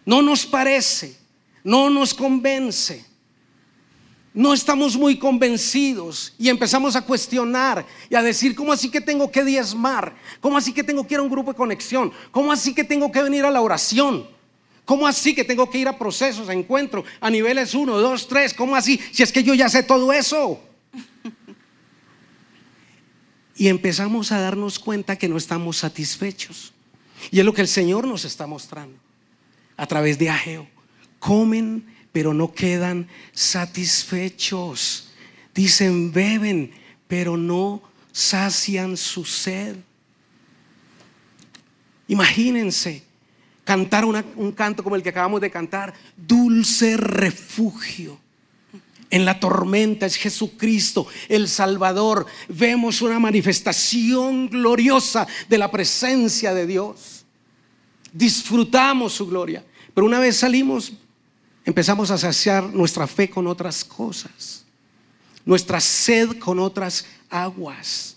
no 0.05 0.21
nos 0.21 0.45
parece, 0.45 1.17
no 1.65 1.89
nos 1.89 2.13
convence 2.13 3.14
no 4.35 4.53
estamos 4.53 4.97
muy 4.97 5.17
convencidos 5.17 6.35
y 6.37 6.49
empezamos 6.49 6.97
a 6.97 7.03
cuestionar 7.03 7.87
y 8.11 8.17
a 8.17 8.23
decir, 8.23 8.57
¿cómo 8.57 8.73
así 8.73 8.91
que 8.91 9.01
tengo 9.01 9.31
que 9.31 9.45
diezmar? 9.45 10.13
¿Cómo 10.41 10.59
así 10.59 10.73
que 10.73 10.83
tengo 10.83 11.07
que 11.07 11.15
ir 11.15 11.21
a 11.21 11.23
un 11.23 11.31
grupo 11.31 11.53
de 11.53 11.57
conexión? 11.57 12.13
¿Cómo 12.33 12.51
así 12.51 12.75
que 12.75 12.83
tengo 12.83 13.13
que 13.13 13.23
venir 13.23 13.45
a 13.45 13.51
la 13.53 13.61
oración? 13.61 14.27
¿Cómo 14.85 15.07
así 15.07 15.37
que 15.37 15.45
tengo 15.45 15.71
que 15.71 15.79
ir 15.79 15.87
a 15.87 15.97
procesos, 15.97 16.49
a 16.49 16.53
encuentros, 16.53 17.05
a 17.21 17.31
niveles 17.31 17.75
1, 17.75 17.97
2, 17.97 18.29
3? 18.29 18.55
¿Cómo 18.55 18.75
así? 18.75 19.01
Si 19.13 19.23
es 19.23 19.31
que 19.31 19.45
yo 19.45 19.55
ya 19.55 19.69
sé 19.69 19.83
todo 19.85 20.13
eso. 20.13 20.61
Y 23.57 23.69
empezamos 23.69 24.33
a 24.33 24.41
darnos 24.41 24.81
cuenta 24.81 25.15
que 25.15 25.29
no 25.29 25.37
estamos 25.37 25.77
satisfechos. 25.77 26.73
Y 27.31 27.39
es 27.39 27.45
lo 27.45 27.55
que 27.55 27.61
el 27.61 27.69
Señor 27.69 28.05
nos 28.05 28.25
está 28.25 28.49
mostrando 28.49 28.99
a 29.77 29.87
través 29.87 30.19
de 30.19 30.29
Ageo. 30.29 30.67
Comen 31.21 31.87
pero 32.15 32.33
no 32.33 32.55
quedan 32.55 33.09
satisfechos. 33.33 35.09
Dicen, 35.53 36.13
beben, 36.13 36.71
pero 37.09 37.37
no 37.37 37.83
sacian 38.13 38.97
su 38.97 39.25
sed. 39.25 39.75
Imagínense 42.07 43.03
cantar 43.65 44.05
un 44.05 44.53
canto 44.53 44.85
como 44.85 44.95
el 44.95 45.03
que 45.03 45.09
acabamos 45.09 45.41
de 45.41 45.51
cantar, 45.51 45.93
dulce 46.17 46.97
refugio. 46.97 48.21
En 49.11 49.25
la 49.25 49.41
tormenta 49.41 50.07
es 50.07 50.15
Jesucristo, 50.15 51.09
el 51.29 51.49
Salvador. 51.49 52.27
Vemos 52.49 53.03
una 53.03 53.19
manifestación 53.19 54.49
gloriosa 54.49 55.27
de 55.49 55.59
la 55.59 55.69
presencia 55.69 56.55
de 56.55 56.69
Dios. 56.69 57.25
Disfrutamos 58.13 59.15
su 59.15 59.27
gloria. 59.27 59.65
Pero 59.93 60.07
una 60.07 60.21
vez 60.21 60.37
salimos, 60.37 60.93
empezamos 61.65 62.11
a 62.11 62.19
saciar 62.19 62.65
nuestra 62.75 63.07
fe 63.07 63.29
con 63.29 63.47
otras 63.47 63.85
cosas, 63.85 64.65
nuestra 65.45 65.81
sed 65.81 66.39
con 66.39 66.59
otras 66.59 67.07
aguas. 67.31 68.17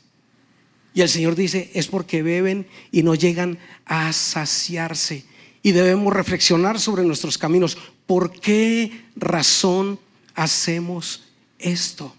Y 0.93 1.01
el 1.01 1.09
Señor 1.09 1.35
dice, 1.35 1.69
es 1.73 1.87
porque 1.87 2.23
beben 2.23 2.67
y 2.91 3.03
no 3.03 3.13
llegan 3.13 3.59
a 3.85 4.11
saciarse. 4.13 5.25
Y 5.61 5.71
debemos 5.71 6.13
reflexionar 6.13 6.79
sobre 6.79 7.03
nuestros 7.03 7.37
caminos. 7.37 7.77
¿Por 8.05 8.31
qué 8.31 9.05
razón 9.15 9.99
hacemos 10.33 11.23
esto? 11.59 12.15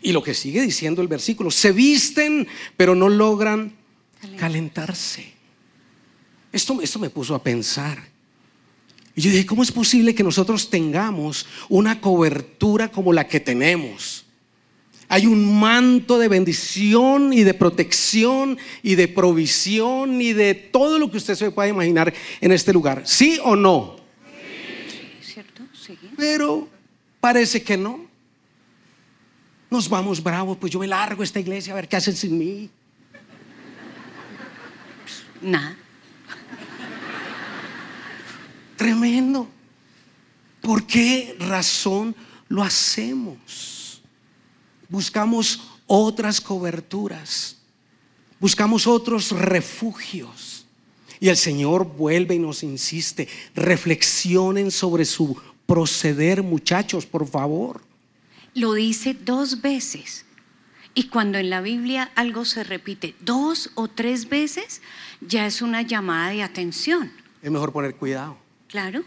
Y 0.00 0.12
lo 0.12 0.22
que 0.22 0.34
sigue 0.34 0.62
diciendo 0.62 1.02
el 1.02 1.08
versículo, 1.08 1.50
se 1.50 1.72
visten 1.72 2.46
pero 2.76 2.94
no 2.94 3.08
logran 3.08 3.74
calentarse. 4.38 5.32
Esto, 6.52 6.80
esto 6.80 6.98
me 6.98 7.10
puso 7.10 7.34
a 7.34 7.42
pensar. 7.42 8.17
Y 9.18 9.20
yo 9.20 9.32
dije, 9.32 9.46
¿cómo 9.46 9.64
es 9.64 9.72
posible 9.72 10.14
que 10.14 10.22
nosotros 10.22 10.70
tengamos 10.70 11.44
una 11.68 12.00
cobertura 12.00 12.86
como 12.88 13.12
la 13.12 13.26
que 13.26 13.40
tenemos? 13.40 14.24
Hay 15.08 15.26
un 15.26 15.58
manto 15.58 16.20
de 16.20 16.28
bendición 16.28 17.32
y 17.32 17.42
de 17.42 17.52
protección 17.52 18.56
y 18.80 18.94
de 18.94 19.08
provisión 19.08 20.22
y 20.22 20.34
de 20.34 20.54
todo 20.54 21.00
lo 21.00 21.10
que 21.10 21.16
usted 21.16 21.34
se 21.34 21.50
pueda 21.50 21.68
imaginar 21.68 22.14
en 22.40 22.52
este 22.52 22.72
lugar. 22.72 23.02
¿Sí 23.06 23.40
o 23.42 23.56
no? 23.56 23.96
Sí, 24.88 25.32
¿cierto? 25.32 25.64
Sí. 25.72 25.98
Pero 26.16 26.68
parece 27.18 27.60
que 27.60 27.76
no. 27.76 28.06
Nos 29.68 29.88
vamos 29.88 30.22
bravos, 30.22 30.58
pues 30.58 30.72
yo 30.72 30.78
me 30.78 30.86
largo 30.86 31.22
a 31.22 31.24
esta 31.24 31.40
iglesia 31.40 31.72
a 31.72 31.76
ver 31.76 31.88
qué 31.88 31.96
hacen 31.96 32.14
sin 32.14 32.38
mí. 32.38 32.70
Nada. 35.42 35.76
Tremendo. 38.98 39.46
¿Por 40.60 40.84
qué 40.84 41.36
razón 41.38 42.16
lo 42.48 42.64
hacemos? 42.64 44.02
Buscamos 44.88 45.60
otras 45.86 46.40
coberturas, 46.40 47.56
buscamos 48.40 48.88
otros 48.88 49.30
refugios. 49.30 50.66
Y 51.20 51.28
el 51.28 51.36
Señor 51.36 51.84
vuelve 51.84 52.34
y 52.34 52.38
nos 52.40 52.64
insiste, 52.64 53.28
reflexionen 53.54 54.72
sobre 54.72 55.04
su 55.04 55.40
proceder, 55.66 56.42
muchachos, 56.42 57.06
por 57.06 57.28
favor. 57.28 57.82
Lo 58.54 58.72
dice 58.72 59.14
dos 59.14 59.60
veces. 59.60 60.24
Y 60.94 61.04
cuando 61.04 61.38
en 61.38 61.50
la 61.50 61.60
Biblia 61.60 62.10
algo 62.16 62.44
se 62.44 62.64
repite 62.64 63.14
dos 63.20 63.70
o 63.76 63.86
tres 63.86 64.28
veces, 64.28 64.82
ya 65.20 65.46
es 65.46 65.62
una 65.62 65.82
llamada 65.82 66.30
de 66.30 66.42
atención. 66.42 67.12
Es 67.42 67.50
mejor 67.50 67.72
poner 67.72 67.94
cuidado. 67.94 68.47
Claro. 68.68 69.04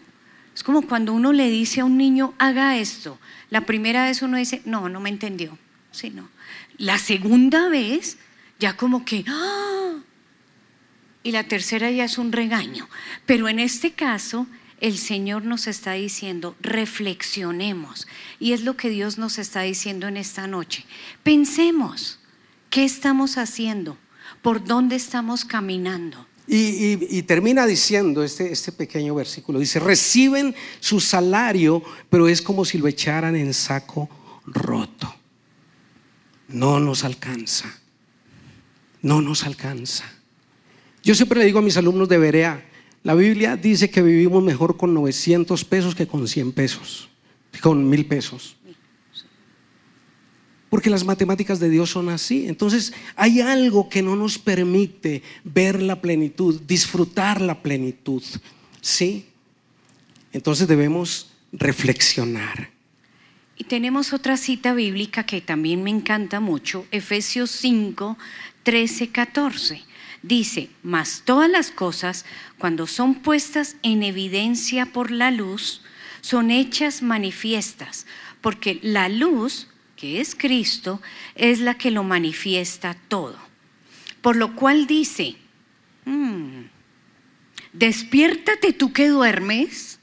Es 0.54 0.62
como 0.62 0.82
cuando 0.86 1.14
uno 1.14 1.32
le 1.32 1.48
dice 1.48 1.80
a 1.80 1.84
un 1.84 1.96
niño, 1.96 2.34
haga 2.38 2.76
esto. 2.76 3.18
La 3.48 3.62
primera 3.62 4.04
vez 4.04 4.20
uno 4.22 4.36
dice, 4.36 4.60
no, 4.64 4.88
no 4.88 5.00
me 5.00 5.08
entendió. 5.08 5.58
sí, 5.90 6.10
no. 6.10 6.28
La 6.78 6.98
segunda 6.98 7.68
vez, 7.68 8.18
ya 8.58 8.76
como 8.76 9.04
que, 9.04 9.24
¡ah! 9.28 9.94
y 11.22 11.32
la 11.32 11.44
tercera 11.44 11.90
ya 11.90 12.04
es 12.04 12.18
un 12.18 12.32
regaño. 12.32 12.88
Pero 13.26 13.48
en 13.48 13.58
este 13.60 13.92
caso, 13.92 14.46
el 14.80 14.98
Señor 14.98 15.44
nos 15.44 15.66
está 15.66 15.92
diciendo, 15.92 16.56
reflexionemos. 16.60 18.08
Y 18.40 18.52
es 18.52 18.62
lo 18.62 18.76
que 18.76 18.90
Dios 18.90 19.18
nos 19.18 19.38
está 19.38 19.62
diciendo 19.62 20.08
en 20.08 20.16
esta 20.16 20.46
noche. 20.46 20.84
Pensemos, 21.22 22.18
¿qué 22.68 22.84
estamos 22.84 23.38
haciendo? 23.38 23.96
¿Por 24.42 24.64
dónde 24.64 24.96
estamos 24.96 25.44
caminando? 25.44 26.26
Y, 26.46 27.22
termina 27.22 27.66
diciendo 27.66 28.22
este, 28.22 28.52
este 28.52 28.72
pequeño 28.72 29.14
versículo, 29.14 29.58
dice, 29.58 29.78
reciben 29.78 30.54
su 30.80 31.00
salario, 31.00 31.82
pero 32.10 32.28
es 32.28 32.42
como 32.42 32.64
si 32.64 32.78
lo 32.78 32.88
echaran 32.88 33.36
en 33.36 33.54
saco 33.54 34.08
roto. 34.46 35.14
No 36.48 36.80
nos 36.80 37.04
alcanza, 37.04 37.72
no 39.00 39.22
nos 39.22 39.44
alcanza. 39.44 40.04
Yo 41.02 41.14
siempre 41.14 41.40
le 41.40 41.46
digo 41.46 41.60
a 41.60 41.62
mis 41.62 41.76
alumnos 41.76 42.08
de 42.08 42.18
Berea, 42.18 42.64
la 43.02 43.14
Biblia 43.14 43.56
dice 43.56 43.90
que 43.90 44.02
vivimos 44.02 44.42
mejor 44.42 44.76
con 44.76 44.94
900 44.94 45.64
pesos 45.64 45.94
que 45.94 46.06
con 46.06 46.28
100 46.28 46.52
pesos, 46.52 47.08
con 47.60 47.88
mil 47.88 48.06
pesos. 48.06 48.56
Porque 50.72 50.88
las 50.88 51.04
matemáticas 51.04 51.60
de 51.60 51.68
Dios 51.68 51.90
son 51.90 52.08
así. 52.08 52.46
Entonces 52.48 52.94
hay 53.14 53.42
algo 53.42 53.90
que 53.90 54.00
no 54.00 54.16
nos 54.16 54.38
permite 54.38 55.22
ver 55.44 55.82
la 55.82 56.00
plenitud, 56.00 56.62
disfrutar 56.66 57.42
la 57.42 57.60
plenitud. 57.60 58.22
¿Sí? 58.80 59.26
Entonces 60.32 60.66
debemos 60.66 61.30
reflexionar. 61.52 62.70
Y 63.58 63.64
tenemos 63.64 64.14
otra 64.14 64.38
cita 64.38 64.72
bíblica 64.72 65.26
que 65.26 65.42
también 65.42 65.82
me 65.82 65.90
encanta 65.90 66.40
mucho, 66.40 66.86
Efesios 66.90 67.50
5, 67.50 68.16
13, 68.62 69.10
14 69.10 69.92
Dice, 70.22 70.70
mas 70.84 71.22
todas 71.24 71.50
las 71.50 71.72
cosas, 71.72 72.24
cuando 72.58 72.86
son 72.86 73.16
puestas 73.16 73.76
en 73.82 74.04
evidencia 74.04 74.86
por 74.86 75.10
la 75.10 75.32
luz, 75.32 75.82
son 76.20 76.52
hechas 76.52 77.02
manifiestas, 77.02 78.06
porque 78.40 78.78
la 78.82 79.08
luz, 79.08 79.66
que 80.02 80.20
es 80.20 80.34
Cristo, 80.34 81.00
es 81.36 81.60
la 81.60 81.74
que 81.78 81.92
lo 81.92 82.02
manifiesta 82.02 82.96
todo. 83.06 83.36
Por 84.20 84.34
lo 84.34 84.56
cual 84.56 84.88
dice, 84.88 85.36
mm, 86.06 86.62
despiértate 87.72 88.72
tú 88.72 88.92
que 88.92 89.06
duermes. 89.06 90.00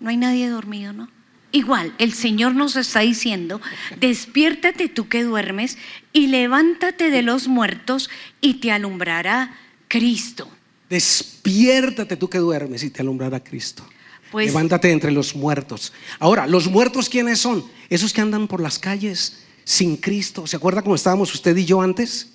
No 0.00 0.10
hay 0.10 0.18
nadie 0.18 0.50
dormido, 0.50 0.92
¿no? 0.92 1.08
Igual, 1.50 1.94
el 1.96 2.12
Señor 2.12 2.54
nos 2.54 2.76
está 2.76 3.00
diciendo, 3.00 3.62
despiértate 3.98 4.90
tú 4.90 5.08
que 5.08 5.22
duermes 5.22 5.78
y 6.12 6.26
levántate 6.26 7.10
de 7.10 7.22
los 7.22 7.48
muertos 7.48 8.10
y 8.42 8.60
te 8.60 8.70
alumbrará 8.70 9.56
Cristo. 9.88 10.46
Despiértate 10.90 12.18
tú 12.18 12.28
que 12.28 12.36
duermes 12.36 12.82
y 12.82 12.90
te 12.90 13.00
alumbrará 13.00 13.42
Cristo. 13.42 13.88
Pues, 14.32 14.46
levántate 14.46 14.90
entre 14.90 15.12
los 15.12 15.36
muertos. 15.36 15.92
Ahora, 16.18 16.46
¿los 16.46 16.66
muertos 16.66 17.10
quiénes 17.10 17.38
son? 17.38 17.62
Esos 17.90 18.14
que 18.14 18.22
andan 18.22 18.48
por 18.48 18.62
las 18.62 18.78
calles 18.78 19.44
sin 19.62 19.98
Cristo. 19.98 20.46
¿Se 20.46 20.56
acuerda 20.56 20.80
cómo 20.80 20.94
estábamos 20.94 21.34
usted 21.34 21.54
y 21.54 21.66
yo 21.66 21.82
antes? 21.82 22.30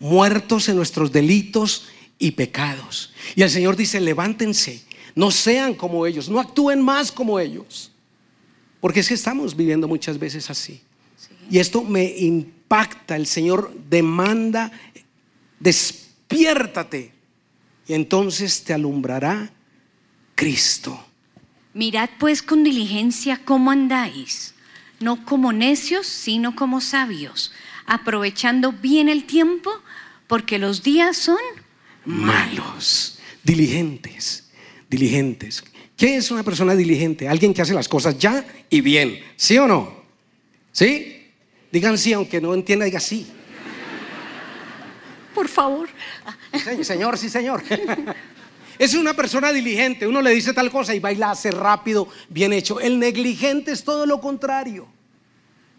Muertos 0.00 0.70
en 0.70 0.76
nuestros 0.76 1.12
delitos 1.12 1.88
y 2.18 2.30
pecados. 2.30 3.12
Y 3.34 3.42
el 3.42 3.50
Señor 3.50 3.76
dice, 3.76 4.00
levántense, 4.00 4.82
no 5.14 5.30
sean 5.30 5.74
como 5.74 6.06
ellos, 6.06 6.30
no 6.30 6.40
actúen 6.40 6.80
más 6.80 7.12
como 7.12 7.38
ellos. 7.38 7.92
Porque 8.80 9.00
es 9.00 9.08
que 9.08 9.14
estamos 9.14 9.54
viviendo 9.54 9.86
muchas 9.86 10.18
veces 10.18 10.48
así. 10.48 10.80
Y 11.50 11.58
esto 11.58 11.82
me 11.82 12.04
impacta. 12.04 13.14
El 13.14 13.26
Señor 13.26 13.74
demanda, 13.90 14.72
despiértate. 15.60 17.12
Y 17.86 17.92
entonces 17.92 18.64
te 18.64 18.72
alumbrará 18.72 19.52
Cristo. 20.34 20.98
Mirad 21.76 22.08
pues 22.18 22.40
con 22.40 22.64
diligencia 22.64 23.42
cómo 23.44 23.70
andáis, 23.70 24.54
no 24.98 25.26
como 25.26 25.52
necios, 25.52 26.06
sino 26.06 26.56
como 26.56 26.80
sabios, 26.80 27.52
aprovechando 27.84 28.72
bien 28.72 29.10
el 29.10 29.24
tiempo, 29.24 29.70
porque 30.26 30.58
los 30.58 30.82
días 30.82 31.18
son 31.18 31.36
malos, 32.06 33.18
diligentes, 33.44 34.48
diligentes. 34.88 35.62
¿Qué 35.98 36.16
es 36.16 36.30
una 36.30 36.42
persona 36.42 36.74
diligente? 36.74 37.28
Alguien 37.28 37.52
que 37.52 37.60
hace 37.60 37.74
las 37.74 37.88
cosas 37.88 38.18
ya 38.18 38.42
y 38.70 38.80
bien. 38.80 39.20
¿Sí 39.36 39.58
o 39.58 39.68
no? 39.68 40.02
¿Sí? 40.72 41.26
Digan 41.70 41.98
sí, 41.98 42.14
aunque 42.14 42.40
no 42.40 42.54
entienda, 42.54 42.86
diga 42.86 43.00
sí. 43.00 43.26
Por 45.34 45.46
favor. 45.46 45.90
Sí, 46.54 46.82
señor, 46.84 47.18
sí, 47.18 47.28
señor. 47.28 47.62
Es 48.78 48.94
una 48.94 49.14
persona 49.14 49.52
diligente. 49.52 50.06
Uno 50.06 50.20
le 50.20 50.30
dice 50.30 50.52
tal 50.52 50.70
cosa 50.70 50.94
y 50.94 50.98
va 50.98 51.12
y 51.12 51.16
la 51.16 51.30
hace 51.30 51.50
rápido, 51.50 52.08
bien 52.28 52.52
hecho. 52.52 52.80
El 52.80 52.98
negligente 52.98 53.72
es 53.72 53.84
todo 53.84 54.06
lo 54.06 54.20
contrario. 54.20 54.86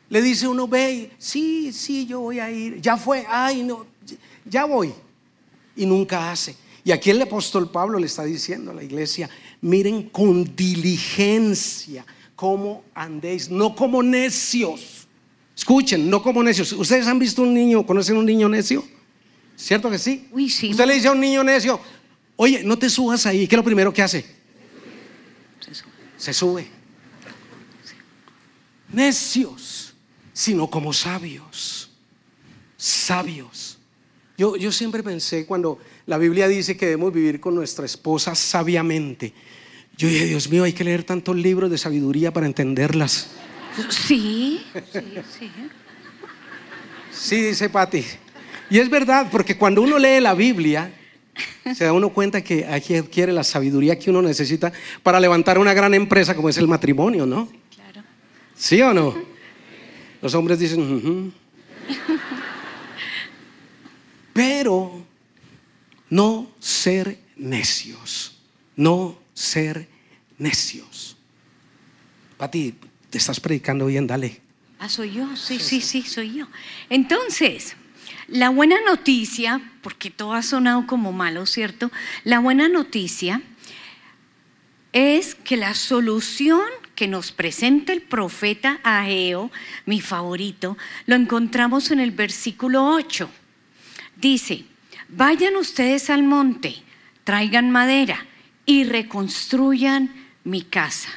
Le 0.09 0.21
dice 0.21 0.47
uno, 0.47 0.67
ve, 0.67 1.11
sí, 1.17 1.71
sí, 1.73 2.05
yo 2.05 2.21
voy 2.21 2.39
a 2.39 2.49
ir. 2.49 2.79
Ya 2.81 2.97
fue, 2.97 3.25
ay, 3.29 3.63
no, 3.63 3.85
ya 4.45 4.65
voy. 4.65 4.93
Y 5.75 5.85
nunca 5.85 6.31
hace. 6.31 6.55
Y 6.83 6.91
aquí 6.91 7.09
el 7.09 7.21
apóstol 7.21 7.69
Pablo 7.69 7.99
le 7.99 8.05
está 8.05 8.23
diciendo 8.23 8.71
a 8.71 8.73
la 8.73 8.83
iglesia, 8.83 9.29
miren 9.61 10.03
con 10.09 10.55
diligencia 10.55 12.05
cómo 12.35 12.83
andéis, 12.93 13.49
no 13.49 13.75
como 13.75 14.01
necios. 14.01 15.07
Escuchen, 15.55 16.09
no 16.09 16.21
como 16.21 16.41
necios. 16.41 16.71
¿Ustedes 16.71 17.07
han 17.07 17.19
visto 17.19 17.41
un 17.41 17.53
niño, 17.53 17.85
conocen 17.85 18.15
un 18.15 18.25
niño 18.25 18.47
necio? 18.47 18.85
¿Cierto 19.57 19.89
que 19.89 19.97
sí? 19.97 20.27
Uy, 20.31 20.49
sí. 20.49 20.69
Usted 20.69 20.85
le 20.85 20.93
dice 20.93 21.07
a 21.07 21.11
un 21.11 21.19
niño 21.19 21.43
necio, 21.43 21.79
oye, 22.37 22.63
no 22.63 22.79
te 22.79 22.89
subas 22.89 23.25
ahí. 23.25 23.47
¿Qué 23.47 23.55
es 23.55 23.57
lo 23.57 23.63
primero 23.63 23.93
que 23.93 24.01
hace? 24.01 24.25
Se 25.59 25.73
sube. 25.73 25.91
Se 26.17 26.33
sube. 26.33 26.67
Necios, 28.93 29.93
sino 30.31 30.69
como 30.69 30.93
sabios. 30.93 31.91
Sabios. 32.77 33.77
Yo, 34.37 34.55
yo 34.55 34.71
siempre 34.71 35.03
pensé 35.03 35.45
cuando 35.45 35.79
la 36.05 36.17
Biblia 36.17 36.47
dice 36.47 36.77
que 36.77 36.85
debemos 36.85 37.11
vivir 37.11 37.39
con 37.39 37.55
nuestra 37.55 37.85
esposa 37.85 38.33
sabiamente. 38.35 39.33
Yo 39.97 40.07
dije, 40.07 40.25
Dios 40.25 40.47
mío, 40.49 40.63
hay 40.63 40.73
que 40.73 40.83
leer 40.83 41.03
tantos 41.03 41.35
libros 41.35 41.71
de 41.71 41.77
sabiduría 41.77 42.31
para 42.31 42.45
entenderlas. 42.45 43.31
Sí, 43.89 44.63
sí, 44.73 45.01
sí. 45.37 45.51
Sí, 47.11 47.41
dice 47.41 47.69
Patti. 47.69 48.05
Y 48.69 48.79
es 48.79 48.89
verdad, 48.89 49.27
porque 49.31 49.57
cuando 49.57 49.81
uno 49.81 49.97
lee 49.97 50.19
la 50.19 50.35
Biblia, 50.35 50.93
se 51.75 51.85
da 51.85 51.93
uno 51.93 52.09
cuenta 52.09 52.43
que 52.43 52.65
aquí 52.65 52.95
adquiere 52.95 53.33
la 53.33 53.43
sabiduría 53.43 53.97
que 53.97 54.09
uno 54.09 54.21
necesita 54.21 54.71
para 55.03 55.19
levantar 55.19 55.59
una 55.59 55.73
gran 55.73 55.93
empresa 55.93 56.35
como 56.35 56.49
es 56.49 56.57
el 56.57 56.67
matrimonio, 56.67 57.25
¿no? 57.25 57.49
Claro. 57.73 58.03
¿Sí 58.55 58.81
o 58.81 58.93
no? 58.93 59.15
Los 60.21 60.33
hombres 60.33 60.59
dicen, 60.59 61.33
pero 64.33 65.05
no 66.09 66.51
ser 66.59 67.19
necios, 67.35 68.37
no 68.75 69.17
ser 69.33 69.87
necios. 70.37 71.17
Pati, 72.37 72.75
te 73.09 73.17
estás 73.17 73.39
predicando 73.39 73.85
bien, 73.87 74.07
dale. 74.07 74.41
Ah, 74.79 74.89
soy 74.89 75.13
yo, 75.13 75.35
sí, 75.35 75.59
sí, 75.59 75.81
sí, 75.81 76.03
soy 76.03 76.33
yo. 76.33 76.47
Entonces, 76.89 77.75
la 78.27 78.49
buena 78.49 78.75
noticia, 78.85 79.61
porque 79.81 80.09
todo 80.09 80.33
ha 80.33 80.41
sonado 80.41 80.85
como 80.85 81.11
malo, 81.11 81.45
¿cierto? 81.45 81.91
La 82.23 82.39
buena 82.39 82.67
noticia 82.67 83.41
es 84.91 85.35
que 85.35 85.57
la 85.57 85.73
solución 85.75 86.61
que 86.95 87.07
nos 87.07 87.31
presenta 87.31 87.93
el 87.93 88.01
profeta 88.01 88.79
Ageo, 88.83 89.51
mi 89.85 90.01
favorito, 90.01 90.77
lo 91.05 91.15
encontramos 91.15 91.91
en 91.91 91.99
el 91.99 92.11
versículo 92.11 92.87
8. 92.87 93.29
Dice, 94.15 94.65
vayan 95.07 95.55
ustedes 95.55 96.09
al 96.09 96.23
monte, 96.23 96.83
traigan 97.23 97.71
madera 97.71 98.25
y 98.65 98.83
reconstruyan 98.83 100.13
mi 100.43 100.63
casa. 100.63 101.09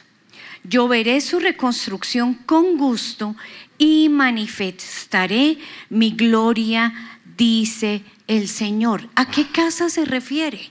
Yo 0.63 0.87
veré 0.87 1.21
su 1.23 1.41
reconstrucción 1.41 2.35
con 2.35 2.77
gusto 2.77 3.35
y 3.81 4.11
manifestaré 4.11 5.57
mi 5.89 6.11
gloria, 6.11 6.93
dice 7.37 8.03
el 8.27 8.47
Señor. 8.47 9.09
¿A 9.15 9.31
qué 9.31 9.51
casa 9.51 9.89
se 9.89 10.05
refiere? 10.05 10.71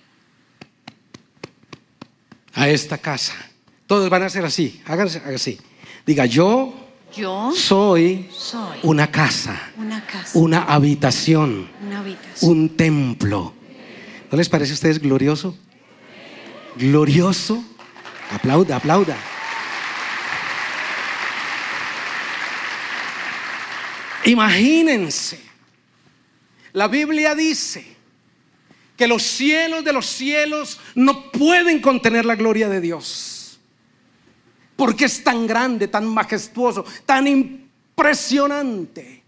A 2.53 2.69
esta 2.69 2.99
casa. 2.99 3.33
Todos 3.87 4.11
van 4.11 4.21
a 4.21 4.29
ser 4.29 4.45
así, 4.45 4.79
háganse 4.85 5.17
así. 5.25 5.57
Diga, 6.05 6.27
yo 6.27 6.85
yo 7.17 7.51
soy, 7.55 8.29
una, 8.83 9.09
casa, 9.09 9.59
una, 10.35 10.61
habitación, 10.61 11.67
un 12.41 12.77
templo. 12.77 13.53
¿No 14.31 14.37
les 14.37 14.47
parece 14.47 14.73
a 14.73 14.75
ustedes 14.75 14.99
glorioso? 14.99 15.57
Glorioso. 16.75 17.63
Aplauda, 18.31 18.75
aplauda. 18.75 19.17
Imagínense, 24.25 25.39
la 26.73 26.87
Biblia 26.87 27.35
dice 27.35 27.85
que 28.95 29.07
los 29.07 29.23
cielos 29.23 29.83
de 29.85 29.93
los 29.93 30.05
cielos 30.05 30.79
no 30.93 31.31
pueden 31.31 31.79
contener 31.81 32.25
la 32.25 32.35
gloria 32.35 32.67
de 32.67 32.81
Dios. 32.81 33.59
Porque 34.75 35.05
es 35.05 35.23
tan 35.23 35.47
grande, 35.47 35.87
tan 35.87 36.05
majestuoso, 36.05 36.85
tan 37.05 37.27
impresionante. 37.27 39.23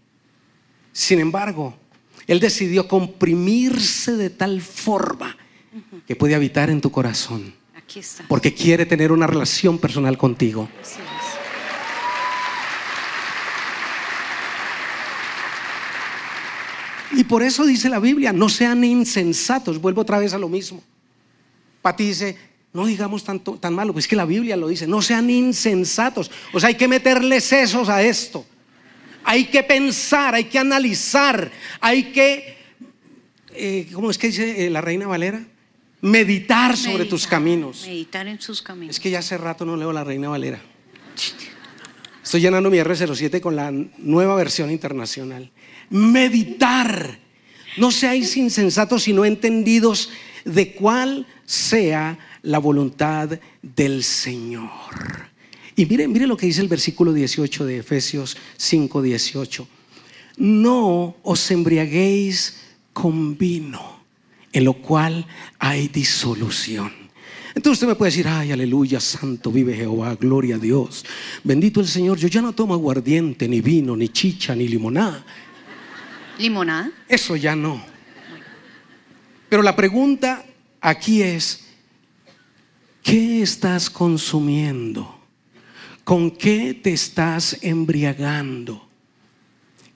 Sin 0.92 1.20
embargo, 1.20 1.74
Él 2.26 2.38
decidió 2.38 2.86
comprimirse 2.86 4.12
de 4.16 4.30
tal 4.30 4.60
forma 4.60 5.36
que 6.06 6.16
puede 6.16 6.34
habitar 6.34 6.68
en 6.70 6.80
tu 6.80 6.90
corazón. 6.90 7.54
Aquí 7.74 7.98
está. 8.00 8.24
Porque 8.28 8.54
quiere 8.54 8.86
tener 8.86 9.10
una 9.10 9.26
relación 9.26 9.78
personal 9.78 10.18
contigo. 10.18 10.68
Así 10.80 11.00
es. 11.00 11.22
Y 17.12 17.24
por 17.24 17.42
eso 17.42 17.64
dice 17.66 17.88
la 17.88 17.98
Biblia, 17.98 18.32
no 18.32 18.48
sean 18.48 18.84
insensatos. 18.84 19.80
Vuelvo 19.80 20.00
otra 20.00 20.18
vez 20.18 20.32
a 20.32 20.38
lo 20.38 20.48
mismo. 20.48 20.82
Pati 21.82 22.04
dice, 22.04 22.36
no 22.72 22.86
digamos 22.86 23.24
tanto, 23.24 23.58
tan 23.58 23.74
malo, 23.74 23.92
pues 23.92 24.04
es 24.04 24.08
que 24.08 24.16
la 24.16 24.24
Biblia 24.24 24.56
lo 24.56 24.68
dice, 24.68 24.86
no 24.86 25.02
sean 25.02 25.28
insensatos. 25.28 26.30
O 26.52 26.60
sea, 26.60 26.68
hay 26.68 26.76
que 26.76 26.88
meterle 26.88 27.40
sesos 27.40 27.88
a 27.88 28.02
esto. 28.02 28.46
Hay 29.24 29.44
que 29.46 29.62
pensar, 29.62 30.34
hay 30.34 30.44
que 30.44 30.58
analizar, 30.58 31.50
hay 31.80 32.04
que, 32.04 32.56
eh, 33.54 33.88
¿cómo 33.92 34.10
es 34.10 34.18
que 34.18 34.28
dice 34.28 34.66
eh, 34.66 34.70
la 34.70 34.80
reina 34.80 35.06
Valera? 35.06 35.44
Meditar 36.00 36.76
sobre 36.76 36.98
Meditar, 36.98 37.10
tus 37.10 37.26
caminos. 37.26 37.82
Meditar 37.86 38.26
en 38.26 38.40
sus 38.40 38.62
caminos. 38.62 38.96
Es 38.96 39.00
que 39.00 39.10
ya 39.10 39.20
hace 39.20 39.38
rato 39.38 39.64
no 39.64 39.76
leo 39.76 39.92
la 39.92 40.02
reina 40.02 40.28
Valera. 40.28 40.60
Estoy 42.32 42.40
llenando 42.40 42.70
mi 42.70 42.78
R07 42.78 43.40
con 43.42 43.56
la 43.56 43.70
nueva 43.70 44.34
versión 44.36 44.70
internacional. 44.70 45.50
Meditar. 45.90 47.18
No 47.76 47.90
seáis 47.90 48.38
insensatos 48.38 49.02
sino 49.02 49.26
entendidos 49.26 50.08
de 50.46 50.72
cuál 50.72 51.26
sea 51.44 52.18
la 52.40 52.56
voluntad 52.56 53.38
del 53.60 54.02
Señor. 54.02 54.70
Y 55.76 55.84
miren, 55.84 56.10
miren 56.10 56.30
lo 56.30 56.38
que 56.38 56.46
dice 56.46 56.62
el 56.62 56.68
versículo 56.68 57.12
18 57.12 57.66
de 57.66 57.76
Efesios 57.76 58.38
5, 58.56 59.02
18. 59.02 59.68
No 60.38 61.16
os 61.22 61.50
embriaguéis 61.50 62.60
con 62.94 63.36
vino, 63.36 64.06
en 64.54 64.64
lo 64.64 64.72
cual 64.72 65.26
hay 65.58 65.88
disolución. 65.88 67.01
Entonces 67.54 67.72
usted 67.72 67.86
me 67.88 67.94
puede 67.94 68.10
decir, 68.10 68.26
ay, 68.28 68.50
aleluya, 68.50 68.98
santo 68.98 69.52
vive 69.52 69.74
Jehová, 69.74 70.16
gloria 70.18 70.56
a 70.56 70.58
Dios. 70.58 71.04
Bendito 71.44 71.80
el 71.80 71.88
Señor, 71.88 72.16
yo 72.18 72.28
ya 72.28 72.40
no 72.40 72.54
tomo 72.54 72.72
aguardiente, 72.72 73.46
ni 73.46 73.60
vino, 73.60 73.94
ni 73.94 74.08
chicha, 74.08 74.54
ni 74.54 74.68
limonada. 74.68 75.22
¿Limonada? 76.38 76.90
Eso 77.06 77.36
ya 77.36 77.54
no. 77.54 77.84
Pero 79.50 79.62
la 79.62 79.76
pregunta 79.76 80.46
aquí 80.80 81.20
es, 81.20 81.66
¿qué 83.02 83.42
estás 83.42 83.90
consumiendo? 83.90 85.20
¿Con 86.04 86.30
qué 86.30 86.72
te 86.72 86.94
estás 86.94 87.58
embriagando? 87.60 88.88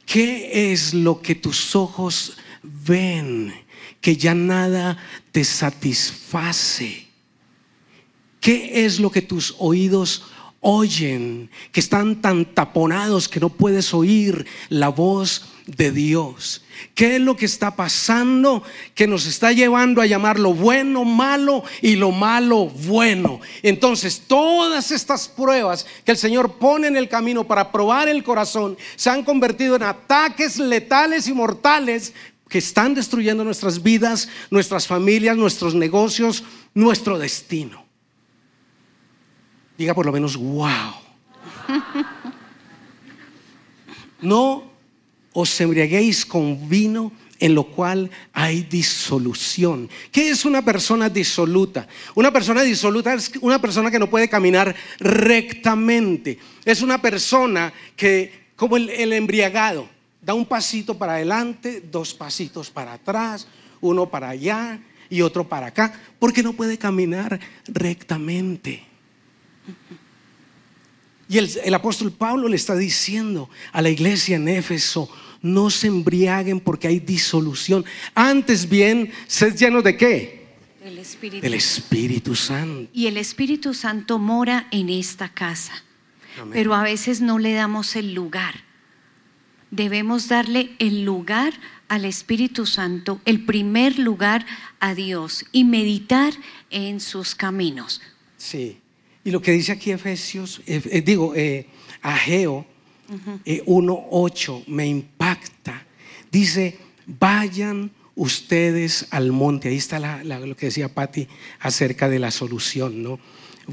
¿Qué 0.05 0.73
es 0.73 0.92
lo 0.92 1.23
que 1.23 1.35
tus 1.35 1.75
ojos 1.75 2.37
ven 2.62 3.53
que 4.03 4.16
ya 4.19 4.35
nada 4.35 4.99
te 5.33 5.42
satisface? 5.42 7.06
¿Qué 8.47 8.85
es 8.85 9.01
lo 9.01 9.11
que 9.11 9.23
tus 9.23 9.57
oídos 9.59 10.23
oyen 10.61 11.51
que 11.73 11.81
están 11.81 12.23
tan 12.23 12.45
taponados 12.45 13.29
que 13.29 13.41
no 13.41 13.49
puedes 13.49 13.93
oír 13.93 14.47
la 14.69 14.89
voz 14.89 15.47
de 15.67 15.91
Dios? 15.91 16.63
¿Qué 16.95 17.17
es 17.17 17.21
lo 17.21 17.37
que 17.37 17.45
está 17.45 17.75
pasando 17.75 18.63
que 18.95 19.09
nos 19.09 19.27
está 19.27 19.51
llevando 19.51 20.01
a 20.01 20.07
llamar 20.07 20.39
lo 20.39 20.55
bueno 20.55 21.05
malo 21.05 21.65
y 21.83 21.97
lo 21.97 22.13
malo 22.13 22.67
bueno? 22.67 23.41
Entonces, 23.65 24.23
todas 24.29 24.93
estas 24.93 25.27
pruebas 25.27 25.85
que 26.05 26.13
el 26.13 26.17
Señor 26.17 26.53
pone 26.53 26.87
en 26.87 26.97
el 26.97 27.09
camino 27.09 27.49
para 27.49 27.73
probar 27.73 28.07
el 28.07 28.23
corazón 28.23 28.79
se 28.95 29.11
han 29.11 29.25
convertido 29.25 29.75
en 29.75 29.83
ataques 29.83 30.59
letales 30.61 31.27
y 31.27 31.33
mortales 31.33 32.13
que 32.49 32.59
están 32.59 32.95
destruyendo 32.95 33.43
nuestras 33.43 33.83
vidas, 33.83 34.29
nuestras 34.53 34.87
familias, 34.87 35.37
nuestros 35.37 35.75
negocios, 35.75 36.45
nuestro 36.75 37.19
destino. 37.19 37.86
Diga 39.77 39.95
por 39.95 40.07
lo 40.07 40.12
menos, 40.12 40.37
wow. 40.37 40.95
No 44.21 44.65
os 45.33 45.61
embriaguéis 45.61 46.25
con 46.25 46.69
vino 46.69 47.12
en 47.39 47.55
lo 47.55 47.65
cual 47.65 48.11
hay 48.33 48.62
disolución. 48.62 49.91
¿Qué 50.11 50.31
es 50.31 50.47
una 50.47 50.62
persona 50.62 51.11
disoluta? 51.11 51.87
Una 52.15 52.33
persona 52.33 52.62
disoluta 52.62 53.12
es 53.12 53.31
una 53.43 53.61
persona 53.61 53.91
que 53.91 53.99
no 53.99 54.09
puede 54.09 54.29
caminar 54.29 54.75
rectamente. 54.99 56.39
Es 56.65 56.81
una 56.81 57.01
persona 57.01 57.73
que, 57.95 58.47
como 58.57 58.79
el, 58.79 58.89
el 58.89 59.12
embriagado, 59.12 59.89
da 60.23 60.33
un 60.33 60.47
pasito 60.47 60.97
para 60.97 61.15
adelante, 61.15 61.83
dos 61.93 62.15
pasitos 62.15 62.71
para 62.71 62.95
atrás, 62.95 63.47
uno 63.83 64.09
para 64.09 64.31
allá 64.31 64.81
y 65.11 65.21
otro 65.21 65.47
para 65.47 65.67
acá, 65.67 65.93
porque 66.19 66.43
no 66.43 66.55
puede 66.55 66.79
caminar 66.79 67.39
rectamente. 67.67 68.96
Y 71.29 71.38
el, 71.38 71.50
el, 71.64 71.74
apóstol 71.74 72.12
Pablo 72.12 72.48
le 72.48 72.57
está 72.57 72.76
diciendo 72.76 73.50
a 73.72 73.83
la 73.83 73.90
iglesia 73.90 74.37
en 74.37 74.48
Éfeso, 74.48 75.11
no 75.42 75.70
se 75.70 75.88
embriaguen 75.88 76.61
porque 76.61 76.88
hay 76.88 77.00
disolución. 77.00 77.85
Antes 78.14 78.68
bien, 78.68 79.11
sed 79.26 79.57
llenos 79.57 79.83
de 79.85 79.96
qué? 79.96 80.46
Del 80.83 80.98
Espíritu. 80.98 81.42
Del 81.42 81.55
Espíritu 81.55 82.35
Santo. 82.35 82.90
Y 82.92 83.07
el 83.07 83.16
Espíritu 83.16 83.74
Santo 83.74 84.18
mora 84.18 84.68
en 84.70 84.88
esta 84.88 85.29
casa. 85.29 85.72
Amén. 86.40 86.50
Pero 86.52 86.74
a 86.74 86.83
veces 86.83 87.20
no 87.20 87.38
le 87.38 87.55
damos 87.55 87.96
el 87.96 88.14
lugar. 88.14 88.64
Debemos 89.70 90.29
darle 90.29 90.76
el 90.79 91.05
lugar 91.05 91.55
al 91.88 92.05
Espíritu 92.05 92.66
Santo, 92.66 93.20
el 93.24 93.44
primer 93.44 93.98
lugar 93.98 94.46
a 94.81 94.94
Dios 94.94 95.44
y 95.50 95.64
meditar 95.64 96.35
en 96.70 97.00
sus 97.00 97.35
caminos. 97.35 98.00
Sí. 98.37 98.81
Y 99.27 99.33
lo 99.33 99.43
que 99.43 99.51
dice 99.51 99.73
aquí 99.73 99.91
Efesios, 99.91 100.62
eh, 100.69 101.03
digo, 101.05 101.35
eh, 101.35 101.67
Ageo 102.01 102.65
eh, 103.45 103.61
1.8 103.67 104.69
me 104.69 104.87
impacta. 104.87 105.85
Dice, 106.31 106.79
vayan 107.07 107.91
ustedes 108.15 109.09
al 109.11 109.33
monte. 109.33 109.69
Ahí 109.69 109.79
está 109.79 110.23
lo 110.23 110.57
que 110.57 110.67
decía 110.67 110.95
Patti 110.95 111.27
acerca 111.59 112.09
de 112.09 112.21
la 112.21 112.31
solución, 112.31 113.03
¿no? 113.03 113.19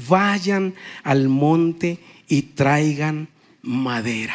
Vayan 0.08 0.74
al 1.04 1.28
monte 1.28 2.00
y 2.26 2.42
traigan 2.42 3.28
madera. 3.62 4.34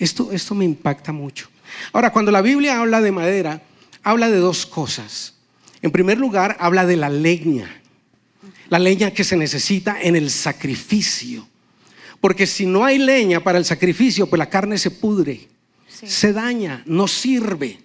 Esto, 0.00 0.32
esto 0.32 0.56
me 0.56 0.64
impacta 0.64 1.12
mucho. 1.12 1.48
Ahora, 1.92 2.12
cuando 2.12 2.32
la 2.32 2.42
Biblia 2.42 2.80
habla 2.80 3.00
de 3.00 3.12
madera, 3.12 3.62
habla 4.02 4.28
de 4.28 4.38
dos 4.38 4.66
cosas. 4.66 5.36
En 5.80 5.92
primer 5.92 6.18
lugar, 6.18 6.56
habla 6.58 6.86
de 6.86 6.96
la 6.96 7.08
leña 7.08 7.79
la 8.70 8.78
leña 8.78 9.10
que 9.10 9.24
se 9.24 9.36
necesita 9.36 10.00
en 10.00 10.16
el 10.16 10.30
sacrificio. 10.30 11.46
Porque 12.20 12.46
si 12.46 12.64
no 12.66 12.84
hay 12.84 12.98
leña 12.98 13.40
para 13.44 13.58
el 13.58 13.64
sacrificio, 13.64 14.26
pues 14.28 14.38
la 14.38 14.48
carne 14.48 14.78
se 14.78 14.90
pudre, 14.90 15.48
Sí. 15.88 16.06
se 16.06 16.32
daña, 16.32 16.82
no 16.86 17.06
sirve. 17.08 17.78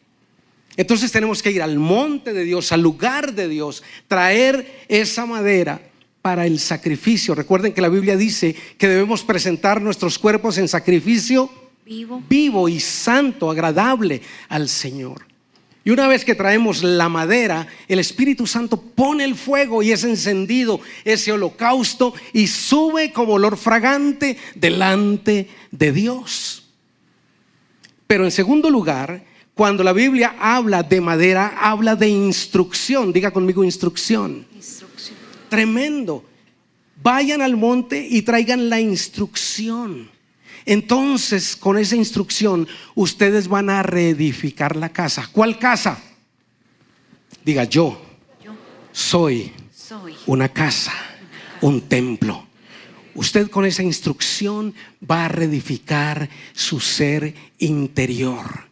Entonces 0.78 1.12
tenemos 1.12 1.42
que 1.42 1.52
ir 1.52 1.62
al 1.62 1.78
monte 1.80 2.34
de 2.34 2.44
Dios, 2.44 2.72
al 2.72 2.82
lugar 2.82 3.34
de 3.34 3.48
Dios, 3.50 3.82
traer 4.08 4.86
esa 4.88 5.26
madera 5.26 5.82
para 6.22 6.46
el 6.46 6.60
sacrificio. 6.60 7.34
Recuerden 7.36 7.74
que 7.74 7.82
la 7.82 7.90
Biblia 7.90 8.16
dice 8.18 8.56
que 8.78 8.88
debemos 8.88 9.24
presentar 9.24 9.82
nuestros 9.82 10.20
cuerpos 10.20 10.58
en 10.58 10.68
sacrificio 10.68 11.50
Vivo. 11.86 12.22
vivo 12.28 12.68
y 12.70 12.80
santo, 12.80 13.50
agradable 13.50 14.22
al 14.50 14.68
Señor. 14.70 15.26
Y 15.86 15.92
una 15.92 16.08
vez 16.08 16.26
que 16.26 16.34
traemos 16.34 16.82
la 16.82 17.10
madera, 17.10 17.68
el 17.88 18.00
Espíritu 18.00 18.48
Santo 18.48 18.82
pone 18.82 19.24
el 19.24 19.36
fuego 19.36 19.84
y 19.84 19.92
es 19.92 20.04
encendido 20.04 20.82
ese 21.04 21.32
holocausto 21.32 22.16
y 22.34 22.48
sube 22.48 23.14
como 23.14 23.34
olor 23.34 23.56
fragante 23.56 24.36
delante 24.56 25.48
de 25.70 25.92
Dios. 25.92 26.66
Pero 28.08 28.26
en 28.26 28.32
segundo 28.32 28.72
lugar, 28.72 29.24
cuando 29.54 29.84
la 29.84 29.94
Biblia 29.94 30.36
habla 30.40 30.82
de 30.82 31.02
madera, 31.02 31.56
habla 31.62 31.96
de 31.96 32.10
instrucción. 32.10 33.14
Diga 33.14 33.30
conmigo 33.30 33.64
instrucción. 33.64 34.48
Instrucción. 34.56 35.20
Tremendo. 35.50 36.26
Vayan 37.04 37.44
al 37.44 37.58
monte 37.58 38.08
y 38.10 38.24
traigan 38.24 38.70
la 38.72 38.80
instrucción. 38.80 40.15
Entonces, 40.66 41.56
con 41.56 41.78
esa 41.78 41.96
instrucción, 41.96 42.68
ustedes 42.96 43.48
van 43.48 43.70
a 43.70 43.84
reedificar 43.84 44.76
la 44.76 44.90
casa. 44.90 45.30
¿Cuál 45.32 45.60
casa? 45.60 46.00
Diga, 47.44 47.66
yo 47.66 48.02
Yo 48.44 48.56
soy 48.92 49.54
soy 49.72 50.16
una 50.26 50.50
casa, 50.50 50.94
un 51.62 51.82
templo, 51.82 52.48
usted 53.14 53.52
con 53.52 53.66
esa 53.66 53.84
instrucción 53.84 54.74
va 55.10 55.26
a 55.26 55.28
reedificar 55.28 56.28
su 56.54 56.80
ser 56.80 57.36
interior. 57.60 58.66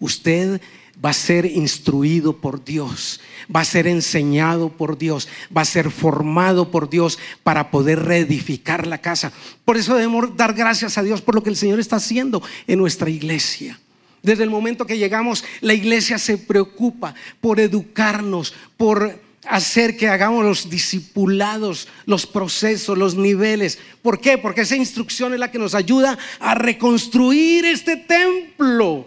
Usted 0.00 0.60
va 1.04 1.10
a 1.10 1.14
ser 1.14 1.46
instruido 1.46 2.36
por 2.36 2.64
Dios, 2.64 3.20
va 3.54 3.60
a 3.60 3.64
ser 3.64 3.86
enseñado 3.86 4.68
por 4.68 4.98
Dios, 4.98 5.28
va 5.56 5.62
a 5.62 5.66
ser 5.66 5.90
formado 5.90 6.70
por 6.70 6.90
Dios 6.90 7.18
para 7.42 7.70
poder 7.70 8.04
reedificar 8.04 8.86
la 8.86 8.98
casa. 8.98 9.32
Por 9.64 9.76
eso 9.76 9.94
debemos 9.94 10.36
dar 10.36 10.54
gracias 10.54 10.98
a 10.98 11.02
Dios 11.02 11.22
por 11.22 11.34
lo 11.34 11.42
que 11.42 11.50
el 11.50 11.56
Señor 11.56 11.78
está 11.78 11.96
haciendo 11.96 12.42
en 12.66 12.78
nuestra 12.78 13.10
iglesia. 13.10 13.78
Desde 14.22 14.42
el 14.42 14.50
momento 14.50 14.86
que 14.86 14.98
llegamos, 14.98 15.44
la 15.60 15.74
iglesia 15.74 16.18
se 16.18 16.36
preocupa 16.38 17.14
por 17.40 17.60
educarnos, 17.60 18.52
por 18.76 19.20
hacer 19.46 19.96
que 19.96 20.08
hagamos 20.08 20.44
los 20.44 20.68
discipulados, 20.68 21.86
los 22.06 22.26
procesos, 22.26 22.98
los 22.98 23.14
niveles. 23.14 23.78
¿Por 24.02 24.20
qué? 24.20 24.36
Porque 24.36 24.62
esa 24.62 24.76
instrucción 24.76 25.32
es 25.32 25.40
la 25.40 25.50
que 25.50 25.58
nos 25.60 25.74
ayuda 25.74 26.18
a 26.40 26.54
reconstruir 26.56 27.64
este 27.64 27.96
templo 27.96 29.06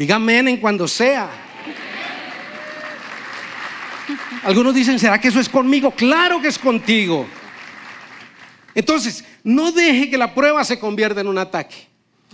Dígame 0.00 0.38
en 0.38 0.56
cuando 0.56 0.88
sea. 0.88 1.28
Algunos 4.44 4.74
dicen, 4.74 4.98
¿será 4.98 5.20
que 5.20 5.28
eso 5.28 5.40
es 5.40 5.48
conmigo? 5.50 5.90
Claro 5.90 6.40
que 6.40 6.48
es 6.48 6.58
contigo. 6.58 7.26
Entonces, 8.74 9.22
no 9.44 9.72
deje 9.72 10.08
que 10.08 10.16
la 10.16 10.34
prueba 10.34 10.64
se 10.64 10.78
convierta 10.78 11.20
en 11.20 11.26
un 11.26 11.36
ataque. 11.36 11.86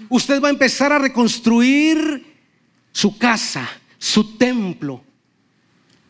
Usted 0.08 0.40
va 0.40 0.46
a 0.46 0.52
empezar 0.52 0.92
a 0.92 1.00
reconstruir 1.00 2.36
su 2.92 3.18
casa, 3.18 3.68
su 3.98 4.36
templo, 4.36 5.02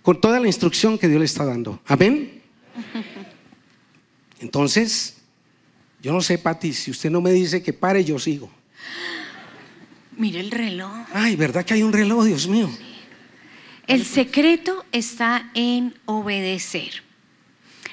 con 0.03 0.21
toda 0.21 0.39
la 0.39 0.49
instrucción 0.49 0.99
que 0.99 1.09
Dios 1.09 1.21
le 1.21 1.25
está 1.25 1.47
dando. 1.47 1.81
Amén. 1.87 2.43
Entonces, 4.41 5.17
yo 6.03 6.13
no 6.13 6.21
sé, 6.21 6.37
Pati, 6.37 6.75
si 6.75 6.91
usted 6.91 7.09
no 7.11 7.23
me 7.23 7.31
dice 7.31 7.63
que 7.63 7.73
pare, 7.73 8.05
yo 8.05 8.19
sigo. 8.19 8.51
Mire 10.17 10.41
el 10.41 10.51
reloj. 10.51 10.93
Ay, 11.13 11.37
¿verdad 11.37 11.65
que 11.65 11.75
hay 11.75 11.83
un 11.83 11.93
reloj, 11.93 12.25
Dios 12.25 12.49
mío? 12.49 12.71
El 13.87 14.05
secreto 14.05 14.85
está 14.91 15.51
en 15.55 15.95
obedecer. 16.07 17.05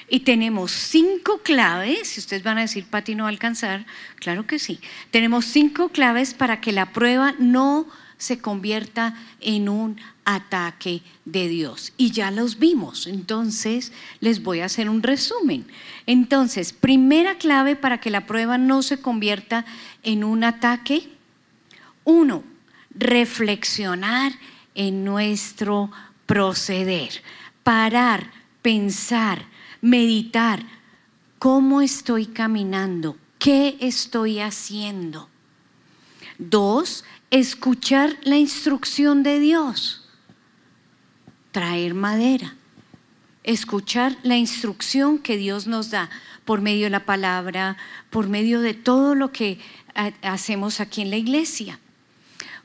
Y 0.08 0.20
tenemos 0.20 0.70
cinco 0.70 1.38
claves, 1.42 2.08
si 2.08 2.20
ustedes 2.20 2.42
van 2.42 2.58
a 2.58 2.62
decir, 2.62 2.84
Pati, 2.84 3.14
no 3.14 3.24
va 3.24 3.28
a 3.28 3.32
alcanzar, 3.32 3.86
claro 4.16 4.46
que 4.46 4.58
sí. 4.58 4.80
Tenemos 5.10 5.44
cinco 5.46 5.88
claves 5.88 6.34
para 6.34 6.60
que 6.60 6.72
la 6.72 6.92
prueba 6.92 7.34
no 7.38 7.86
se 8.18 8.38
convierta 8.38 9.14
en 9.40 9.68
un 9.68 10.00
ataque 10.24 11.02
de 11.24 11.48
Dios. 11.48 11.92
Y 11.96 12.10
ya 12.10 12.30
los 12.30 12.58
vimos, 12.58 13.06
entonces 13.06 13.92
les 14.20 14.42
voy 14.42 14.60
a 14.60 14.66
hacer 14.66 14.88
un 14.88 15.02
resumen. 15.02 15.66
Entonces, 16.06 16.72
primera 16.72 17.36
clave 17.38 17.76
para 17.76 17.98
que 17.98 18.10
la 18.10 18.26
prueba 18.26 18.58
no 18.58 18.82
se 18.82 19.00
convierta 19.00 19.64
en 20.02 20.24
un 20.24 20.44
ataque 20.44 21.08
uno, 22.04 22.44
reflexionar 22.90 24.32
en 24.74 25.04
nuestro 25.04 25.90
proceder, 26.26 27.22
parar, 27.62 28.30
pensar, 28.62 29.46
meditar, 29.80 30.64
cómo 31.38 31.80
estoy 31.80 32.26
caminando, 32.26 33.16
qué 33.38 33.76
estoy 33.80 34.40
haciendo. 34.40 35.28
Dos, 36.38 37.04
escuchar 37.30 38.16
la 38.22 38.36
instrucción 38.36 39.22
de 39.22 39.38
Dios, 39.40 40.08
traer 41.52 41.94
madera, 41.94 42.56
escuchar 43.42 44.16
la 44.22 44.36
instrucción 44.36 45.18
que 45.18 45.36
Dios 45.36 45.66
nos 45.66 45.90
da 45.90 46.10
por 46.44 46.60
medio 46.60 46.84
de 46.84 46.90
la 46.90 47.04
palabra, 47.04 47.76
por 48.10 48.28
medio 48.28 48.60
de 48.60 48.74
todo 48.74 49.14
lo 49.14 49.30
que 49.32 49.58
hacemos 50.22 50.80
aquí 50.80 51.02
en 51.02 51.10
la 51.10 51.16
iglesia. 51.16 51.78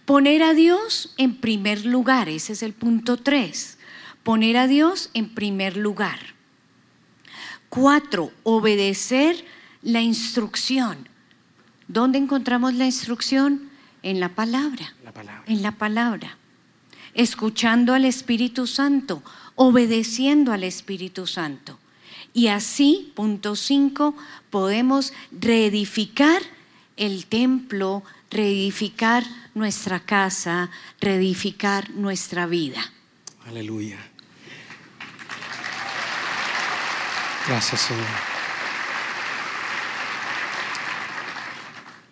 Poner 0.09 0.41
a 0.41 0.55
Dios 0.55 1.13
en 1.17 1.35
primer 1.35 1.85
lugar, 1.85 2.29
ese 2.29 2.53
es 2.53 2.63
el 2.63 2.73
punto 2.73 3.15
tres. 3.15 3.77
Poner 4.23 4.57
a 4.57 4.65
Dios 4.65 5.11
en 5.13 5.29
primer 5.35 5.77
lugar. 5.77 6.17
Cuatro, 7.69 8.31
obedecer 8.41 9.45
la 9.83 10.01
instrucción. 10.01 11.07
¿Dónde 11.87 12.17
encontramos 12.17 12.73
la 12.73 12.87
instrucción? 12.87 13.69
En 14.01 14.19
la 14.19 14.29
palabra. 14.29 14.95
La 15.03 15.13
palabra. 15.13 15.43
En 15.45 15.61
la 15.61 15.73
palabra. 15.73 16.37
Escuchando 17.13 17.93
al 17.93 18.03
Espíritu 18.03 18.65
Santo, 18.65 19.21
obedeciendo 19.53 20.51
al 20.51 20.63
Espíritu 20.63 21.27
Santo. 21.27 21.77
Y 22.33 22.47
así, 22.47 23.11
punto 23.13 23.55
cinco, 23.55 24.15
podemos 24.49 25.13
reedificar 25.31 26.41
el 26.97 27.27
templo, 27.27 28.01
reedificar 28.31 29.23
nuestra 29.53 29.99
casa, 29.99 30.69
reedificar 30.99 31.89
nuestra 31.91 32.45
vida. 32.45 32.81
Aleluya. 33.47 33.97
Gracias, 37.47 37.81
Señor. 37.81 38.05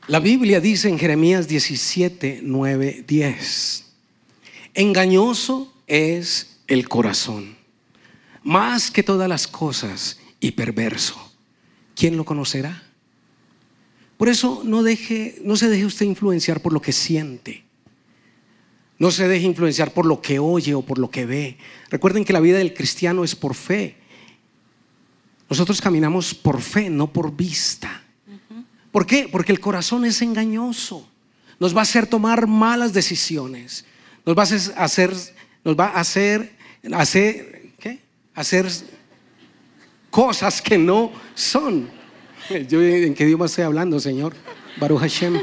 La 0.08 0.20
Biblia 0.20 0.62
dice 0.62 0.88
en 0.88 0.98
Jeremías 0.98 1.48
17, 1.48 2.40
9, 2.42 3.04
10, 3.06 3.86
engañoso 4.74 5.74
es 5.86 6.62
el 6.68 6.88
corazón, 6.88 7.58
más 8.42 8.90
que 8.90 9.04
todas 9.04 9.28
las 9.28 9.48
cosas, 9.48 10.18
y 10.40 10.52
perverso. 10.52 11.34
¿Quién 11.96 12.16
lo 12.16 12.26
conocerá? 12.26 12.87
Por 14.18 14.30
eso 14.30 14.64
no, 14.66 14.82
deje, 14.84 15.40
no 15.44 15.56
se 15.56 15.70
deje 15.70 15.86
usted 15.86 16.06
influenciar 16.06 16.62
por 16.62 16.74
lo 16.74 16.82
que 16.82 16.92
siente. 16.92 17.64
No 19.00 19.12
se 19.12 19.28
deje 19.28 19.46
influenciar 19.46 19.94
por 19.94 20.08
lo 20.08 20.22
que 20.22 20.40
oye 20.40 20.74
o 20.74 20.82
por 20.82 20.98
lo 20.98 21.12
que 21.12 21.26
ve. 21.28 21.58
Recuerden 21.90 22.26
que 22.26 22.34
la 22.34 22.40
vida 22.40 22.58
del 22.58 22.74
cristiano 22.74 23.24
es 23.24 23.36
por 23.36 23.54
fe. 23.54 23.96
Nosotros 25.50 25.80
caminamos 25.80 26.34
por 26.34 26.62
fe, 26.62 26.90
no 26.90 27.14
por 27.14 27.36
vista. 27.36 28.04
¿Por 28.92 29.06
qué? 29.06 29.30
Porque 29.32 29.52
el 29.52 29.60
corazón 29.60 30.04
es 30.04 30.22
engañoso. 30.24 31.08
Nos 31.60 31.76
va 31.76 31.82
a 31.82 31.84
hacer 31.84 32.08
tomar 32.08 32.48
malas 32.48 32.94
decisiones. 32.94 33.86
Nos 34.26 34.36
va 34.36 34.42
a 34.42 34.84
hacer, 34.84 35.14
nos 35.64 35.80
va 35.80 35.90
a 35.90 36.00
hacer, 36.00 36.56
hacer, 36.92 37.74
¿qué? 37.80 38.00
Hacer 38.34 38.68
cosas 40.10 40.62
que 40.62 40.78
no 40.78 41.12
son. 41.36 41.97
Yo, 42.68 42.82
¿En 42.82 43.14
qué 43.14 43.26
idioma 43.26 43.46
estoy 43.46 43.64
hablando, 43.64 44.00
Señor? 44.00 44.34
Baruch 44.80 45.00
Hashem. 45.00 45.42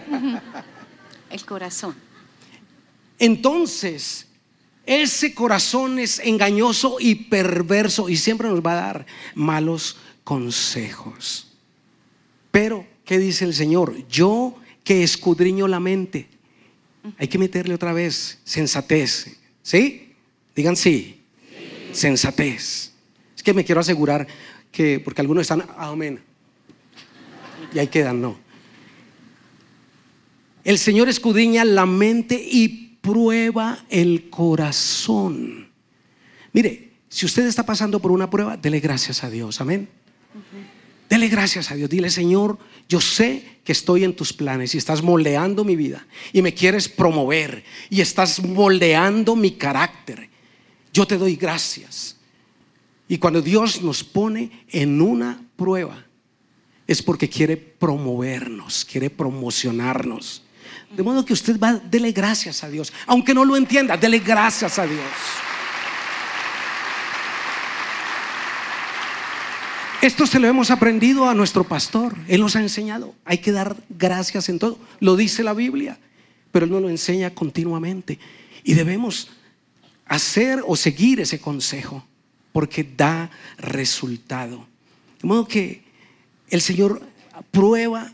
El 1.30 1.44
corazón. 1.44 1.94
Entonces, 3.18 4.26
ese 4.86 5.34
corazón 5.34 5.98
es 5.98 6.18
engañoso 6.18 6.96
y 6.98 7.14
perverso 7.14 8.08
y 8.08 8.16
siempre 8.16 8.48
nos 8.48 8.60
va 8.60 8.72
a 8.72 8.82
dar 8.86 9.06
malos 9.34 9.98
consejos. 10.24 11.52
Pero, 12.50 12.86
¿qué 13.04 13.18
dice 13.18 13.44
el 13.44 13.54
Señor? 13.54 13.94
Yo 14.08 14.56
que 14.82 15.04
escudriño 15.04 15.68
la 15.68 15.78
mente. 15.78 16.28
Hay 17.18 17.28
que 17.28 17.38
meterle 17.38 17.74
otra 17.74 17.92
vez 17.92 18.38
sensatez. 18.44 19.36
¿Sí? 19.62 20.14
Digan 20.56 20.74
sí. 20.74 21.20
Sensatez. 21.92 22.92
Es 23.36 23.42
que 23.42 23.54
me 23.54 23.64
quiero 23.64 23.80
asegurar 23.80 24.26
que, 24.70 25.00
porque 25.00 25.20
algunos 25.20 25.42
están, 25.42 25.66
amén. 25.76 26.20
Y 27.74 27.78
ahí 27.78 27.88
quedan, 27.88 28.20
no. 28.20 28.38
El 30.64 30.78
Señor 30.78 31.08
escudriña 31.08 31.64
la 31.64 31.86
mente 31.86 32.40
y 32.40 32.98
prueba 33.00 33.84
el 33.88 34.28
corazón. 34.28 35.68
Mire, 36.52 36.90
si 37.08 37.26
usted 37.26 37.46
está 37.46 37.64
pasando 37.64 38.00
por 38.00 38.12
una 38.12 38.30
prueba, 38.30 38.56
dele 38.56 38.80
gracias 38.80 39.24
a 39.24 39.30
Dios, 39.30 39.60
amén. 39.60 39.88
Dele 41.08 41.28
gracias 41.28 41.72
a 41.72 41.74
Dios. 41.74 41.90
Dile, 41.90 42.08
Señor, 42.08 42.56
yo 42.88 43.00
sé 43.00 43.58
que 43.64 43.72
estoy 43.72 44.04
en 44.04 44.14
tus 44.14 44.32
planes 44.32 44.76
y 44.76 44.78
estás 44.78 45.02
moldeando 45.02 45.64
mi 45.64 45.74
vida 45.74 46.06
y 46.32 46.40
me 46.40 46.54
quieres 46.54 46.88
promover 46.88 47.64
y 47.88 48.00
estás 48.00 48.40
moldeando 48.40 49.34
mi 49.34 49.52
carácter. 49.52 50.30
Yo 50.92 51.06
te 51.06 51.18
doy 51.18 51.34
gracias. 51.34 52.19
Y 53.10 53.18
cuando 53.18 53.42
Dios 53.42 53.82
nos 53.82 54.04
pone 54.04 54.64
en 54.68 55.02
una 55.02 55.42
prueba, 55.56 56.06
es 56.86 57.02
porque 57.02 57.28
quiere 57.28 57.56
promovernos, 57.56 58.84
quiere 58.84 59.10
promocionarnos. 59.10 60.44
De 60.96 61.02
modo 61.02 61.24
que 61.24 61.32
usted 61.32 61.58
va, 61.58 61.72
dele 61.72 62.12
gracias 62.12 62.62
a 62.62 62.68
Dios. 62.68 62.92
Aunque 63.08 63.34
no 63.34 63.44
lo 63.44 63.56
entienda, 63.56 63.96
dele 63.96 64.20
gracias 64.20 64.78
a 64.78 64.86
Dios. 64.86 65.00
Esto 70.02 70.24
se 70.24 70.38
lo 70.38 70.46
hemos 70.46 70.70
aprendido 70.70 71.28
a 71.28 71.34
nuestro 71.34 71.64
pastor. 71.64 72.14
Él 72.28 72.40
nos 72.40 72.54
ha 72.54 72.60
enseñado. 72.60 73.16
Hay 73.24 73.38
que 73.38 73.50
dar 73.50 73.76
gracias 73.88 74.48
en 74.48 74.60
todo. 74.60 74.78
Lo 75.00 75.16
dice 75.16 75.42
la 75.42 75.52
Biblia, 75.52 75.98
pero 76.52 76.64
Él 76.64 76.70
nos 76.70 76.80
lo 76.80 76.88
enseña 76.88 77.34
continuamente. 77.34 78.20
Y 78.62 78.74
debemos 78.74 79.32
hacer 80.06 80.62
o 80.64 80.76
seguir 80.76 81.18
ese 81.18 81.40
consejo 81.40 82.04
porque 82.52 82.84
da 82.84 83.30
resultado. 83.58 84.66
De 85.20 85.28
modo 85.28 85.46
que 85.46 85.82
el 86.48 86.60
Señor 86.60 87.02
prueba 87.50 88.12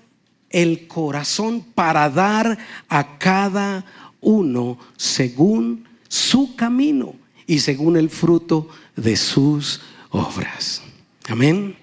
el 0.51 0.87
corazón 0.87 1.64
para 1.75 2.09
dar 2.11 2.59
a 2.88 3.18
cada 3.18 3.85
uno 4.20 4.79
según 4.96 5.88
su 6.09 6.57
camino 6.57 7.14
y 7.46 7.61
según 7.61 7.96
el 7.96 8.11
fruto 8.11 8.68
de 8.94 9.16
sus 9.16 9.81
obras. 10.11 10.83
Amén. 11.29 11.77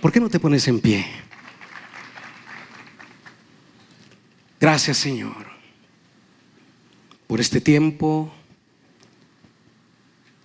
¿Por 0.00 0.12
qué 0.12 0.20
no 0.20 0.28
te 0.28 0.40
pones 0.40 0.66
en 0.68 0.80
pie? 0.80 1.06
Gracias 4.60 4.96
Señor 4.98 5.52
por 7.32 7.40
este 7.40 7.62
tiempo 7.62 8.30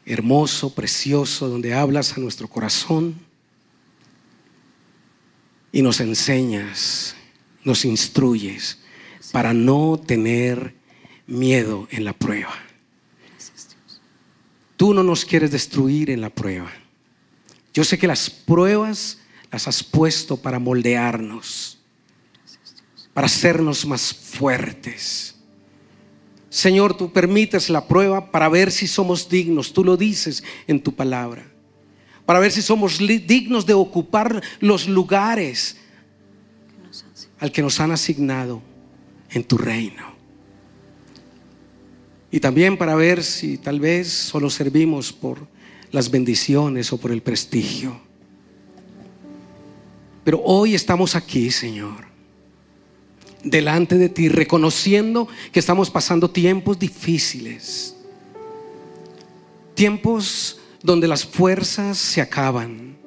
hermoso, 0.08 0.74
precioso, 0.74 1.50
donde 1.50 1.74
hablas 1.74 2.14
a 2.14 2.20
nuestro 2.20 2.48
corazón 2.48 3.16
y 5.72 5.82
nos 5.82 6.00
enseñas, 6.00 7.16
nos 7.64 7.84
instruyes 7.84 8.80
para 9.32 9.54
no 9.54 10.00
tener 10.04 10.74
miedo 11.28 11.88
en 11.92 12.06
la 12.06 12.14
prueba. 12.14 12.54
Tú 14.78 14.94
no 14.94 15.04
nos 15.04 15.26
quieres 15.26 15.52
destruir 15.52 16.10
en 16.10 16.22
la 16.22 16.30
prueba. 16.30 16.72
Yo 17.74 17.84
sé 17.84 17.98
que 17.98 18.08
las 18.08 18.30
pruebas 18.30 19.20
las 19.52 19.68
has 19.68 19.84
puesto 19.84 20.38
para 20.38 20.58
moldearnos, 20.58 21.80
para 23.14 23.28
hacernos 23.28 23.86
más 23.86 24.14
fuertes. 24.14 25.36
Señor, 26.58 26.98
tú 26.98 27.12
permites 27.14 27.70
la 27.70 27.88
prueba 27.88 28.32
para 28.32 28.50
ver 28.50 28.72
si 28.72 28.88
somos 28.88 29.30
dignos, 29.30 29.74
tú 29.74 29.84
lo 29.84 29.96
dices 29.96 30.44
en 30.66 30.82
tu 30.82 30.92
palabra, 30.92 31.46
para 32.26 32.40
ver 32.40 32.52
si 32.52 32.64
somos 32.64 32.98
dignos 32.98 33.68
de 33.68 33.76
ocupar 33.76 34.42
los 34.60 34.88
lugares 34.88 35.78
al 37.38 37.52
que 37.52 37.62
nos 37.62 37.80
han 37.80 37.92
asignado 37.92 38.64
en 39.30 39.44
tu 39.44 39.56
reino. 39.60 40.16
Y 42.32 42.40
también 42.40 42.76
para 42.76 42.96
ver 42.96 43.24
si 43.24 43.60
tal 43.60 43.80
vez 43.80 44.08
solo 44.08 44.50
servimos 44.50 45.14
por 45.14 45.48
las 45.92 46.10
bendiciones 46.10 46.92
o 46.92 46.98
por 46.98 47.12
el 47.12 47.22
prestigio. 47.22 48.02
Pero 50.24 50.42
hoy 50.44 50.74
estamos 50.74 51.16
aquí, 51.16 51.52
Señor, 51.52 52.07
delante 53.44 53.98
de 53.98 54.10
ti, 54.10 54.30
reconociendo 54.30 55.28
que 55.52 55.60
estamos 55.60 55.90
pasando 55.90 56.30
tiempos 56.30 56.80
difíciles, 56.80 57.96
tiempos 59.74 60.60
donde 60.82 61.08
las 61.08 61.26
fuerzas 61.26 61.98
se 61.98 62.22
acaban. 62.22 62.98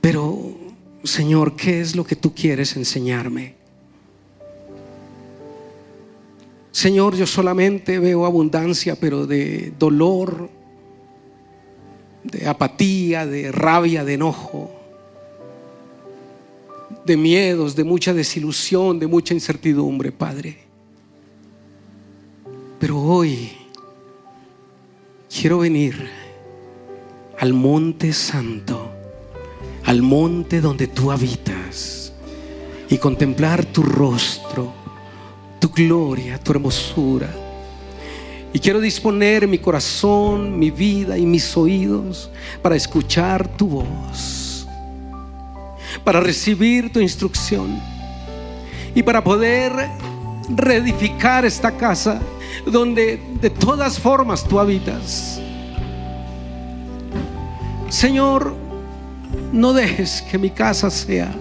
Pero, 0.00 0.56
Señor, 1.04 1.56
¿qué 1.56 1.80
es 1.80 1.94
lo 1.94 2.04
que 2.04 2.16
tú 2.16 2.34
quieres 2.34 2.76
enseñarme? 2.76 3.54
Señor, 6.72 7.16
yo 7.16 7.26
solamente 7.26 7.98
veo 7.98 8.24
abundancia, 8.24 8.96
pero 8.96 9.26
de 9.26 9.72
dolor, 9.78 10.48
de 12.24 12.46
apatía, 12.46 13.26
de 13.26 13.50
rabia, 13.50 14.04
de 14.04 14.14
enojo, 14.14 14.79
de 17.04 17.16
miedos, 17.16 17.76
de 17.76 17.84
mucha 17.84 18.12
desilusión, 18.12 18.98
de 18.98 19.06
mucha 19.06 19.34
incertidumbre, 19.34 20.12
Padre. 20.12 20.58
Pero 22.78 23.00
hoy 23.00 23.50
quiero 25.28 25.58
venir 25.58 26.08
al 27.38 27.52
monte 27.52 28.12
santo, 28.12 28.90
al 29.84 30.02
monte 30.02 30.60
donde 30.60 30.86
tú 30.86 31.10
habitas 31.10 32.12
y 32.88 32.98
contemplar 32.98 33.64
tu 33.64 33.82
rostro 33.82 34.80
tu 35.60 35.68
gloria, 35.68 36.38
tu 36.38 36.52
hermosura. 36.52 37.28
Y 38.52 38.58
quiero 38.58 38.80
disponer 38.80 39.46
mi 39.46 39.58
corazón, 39.58 40.58
mi 40.58 40.70
vida 40.70 41.16
y 41.16 41.24
mis 41.24 41.56
oídos 41.56 42.30
para 42.62 42.74
escuchar 42.74 43.46
tu 43.56 43.68
voz, 43.68 44.39
para 46.04 46.20
recibir 46.20 46.92
tu 46.92 47.00
instrucción 47.00 47.80
y 48.94 49.02
para 49.02 49.22
poder 49.22 49.72
reedificar 50.48 51.44
esta 51.44 51.76
casa 51.76 52.20
donde 52.66 53.20
de 53.40 53.50
todas 53.50 53.98
formas 53.98 54.44
tú 54.44 54.58
habitas. 54.58 55.40
Señor, 57.88 58.54
no 59.52 59.72
dejes 59.72 60.22
que 60.22 60.38
mi 60.38 60.50
casa 60.50 60.90
sea 60.90 61.32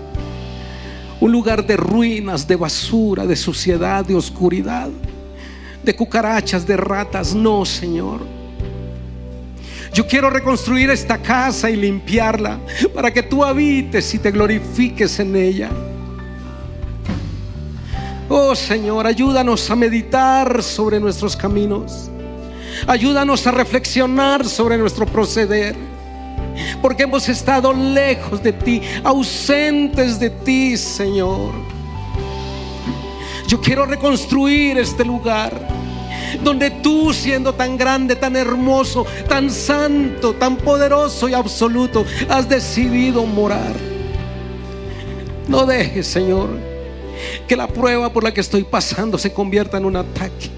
un 1.19 1.32
lugar 1.32 1.65
de 1.65 1.76
ruinas, 1.76 2.48
de 2.48 2.56
basura, 2.56 3.26
de 3.26 3.36
suciedad, 3.36 4.06
de 4.06 4.15
oscuridad, 4.15 4.89
de 5.84 5.95
cucarachas, 5.95 6.65
de 6.65 6.78
ratas. 6.78 7.36
No, 7.36 7.65
Señor. 7.65 8.38
Yo 9.93 10.06
quiero 10.08 10.30
reconstruir 10.30 10.89
esta 10.89 11.17
casa 11.17 11.69
y 11.69 11.75
limpiarla 11.75 12.60
para 12.93 13.12
que 13.12 13.23
tú 13.23 13.43
habites 13.43 14.13
y 14.13 14.19
te 14.19 14.32
glorifiques 14.32 15.19
en 15.19 15.36
ella. 15.36 15.69
Oh 18.28 18.56
Señor, 18.56 19.08
ayúdanos 19.08 19.69
a 19.71 19.75
meditar 19.75 20.62
sobre 20.62 20.99
nuestros 20.99 21.36
caminos. 21.36 22.12
Ayúdanos 22.88 23.45
a 23.47 23.52
reflexionar 23.52 24.45
sobre 24.45 24.78
nuestro 24.78 25.06
proceder 25.06 25.75
porque 26.82 27.04
hemos 27.04 27.28
estado 27.30 27.73
lejos 27.73 28.41
de 28.43 28.54
ti, 28.54 28.82
ausentes 29.04 30.19
de 30.19 30.30
ti, 30.30 30.78
Señor. 30.78 31.54
Yo 33.47 33.60
quiero 33.60 33.86
reconstruir 33.86 34.78
este 34.78 35.04
lugar 35.04 35.79
donde 36.44 36.70
tú 36.70 37.14
siendo 37.14 37.54
tan 37.54 37.78
grande, 37.78 38.16
tan 38.16 38.36
hermoso, 38.36 39.06
tan 39.28 39.50
santo, 39.50 40.34
tan 40.34 40.58
poderoso 40.58 41.28
y 41.30 41.34
absoluto, 41.34 42.06
has 42.30 42.48
decidido 42.48 43.26
morar. 43.26 43.74
No 45.48 45.66
dejes, 45.66 46.08
Señor, 46.08 46.50
que 47.48 47.56
la 47.56 47.68
prueba 47.68 48.14
por 48.14 48.24
la 48.24 48.34
que 48.34 48.42
estoy 48.42 48.64
pasando 48.64 49.18
se 49.18 49.34
convierta 49.34 49.78
en 49.78 49.86
un 49.86 49.96
ataque. 49.96 50.50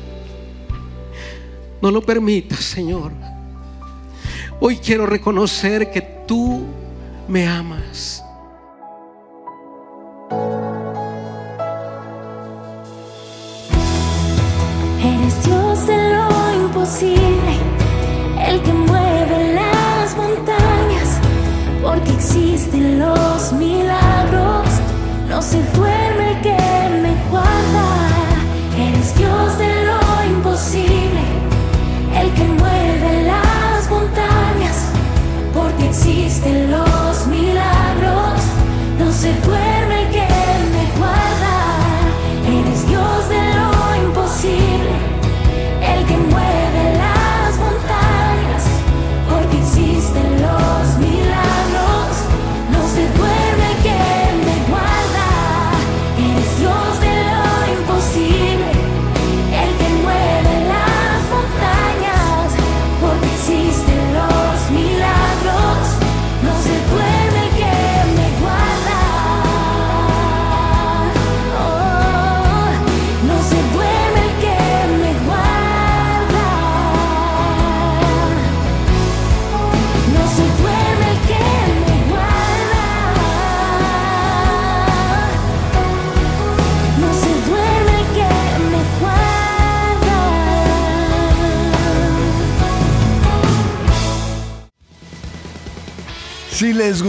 No 1.82 1.89
lo 1.89 2.02
permitas, 2.02 2.60
Señor. 2.60 3.12
Hoy 4.60 4.78
quiero 4.78 5.06
reconocer 5.08 5.89
que 5.91 6.02
tú 6.28 6.63
me 7.28 7.47
amas. 7.47 8.24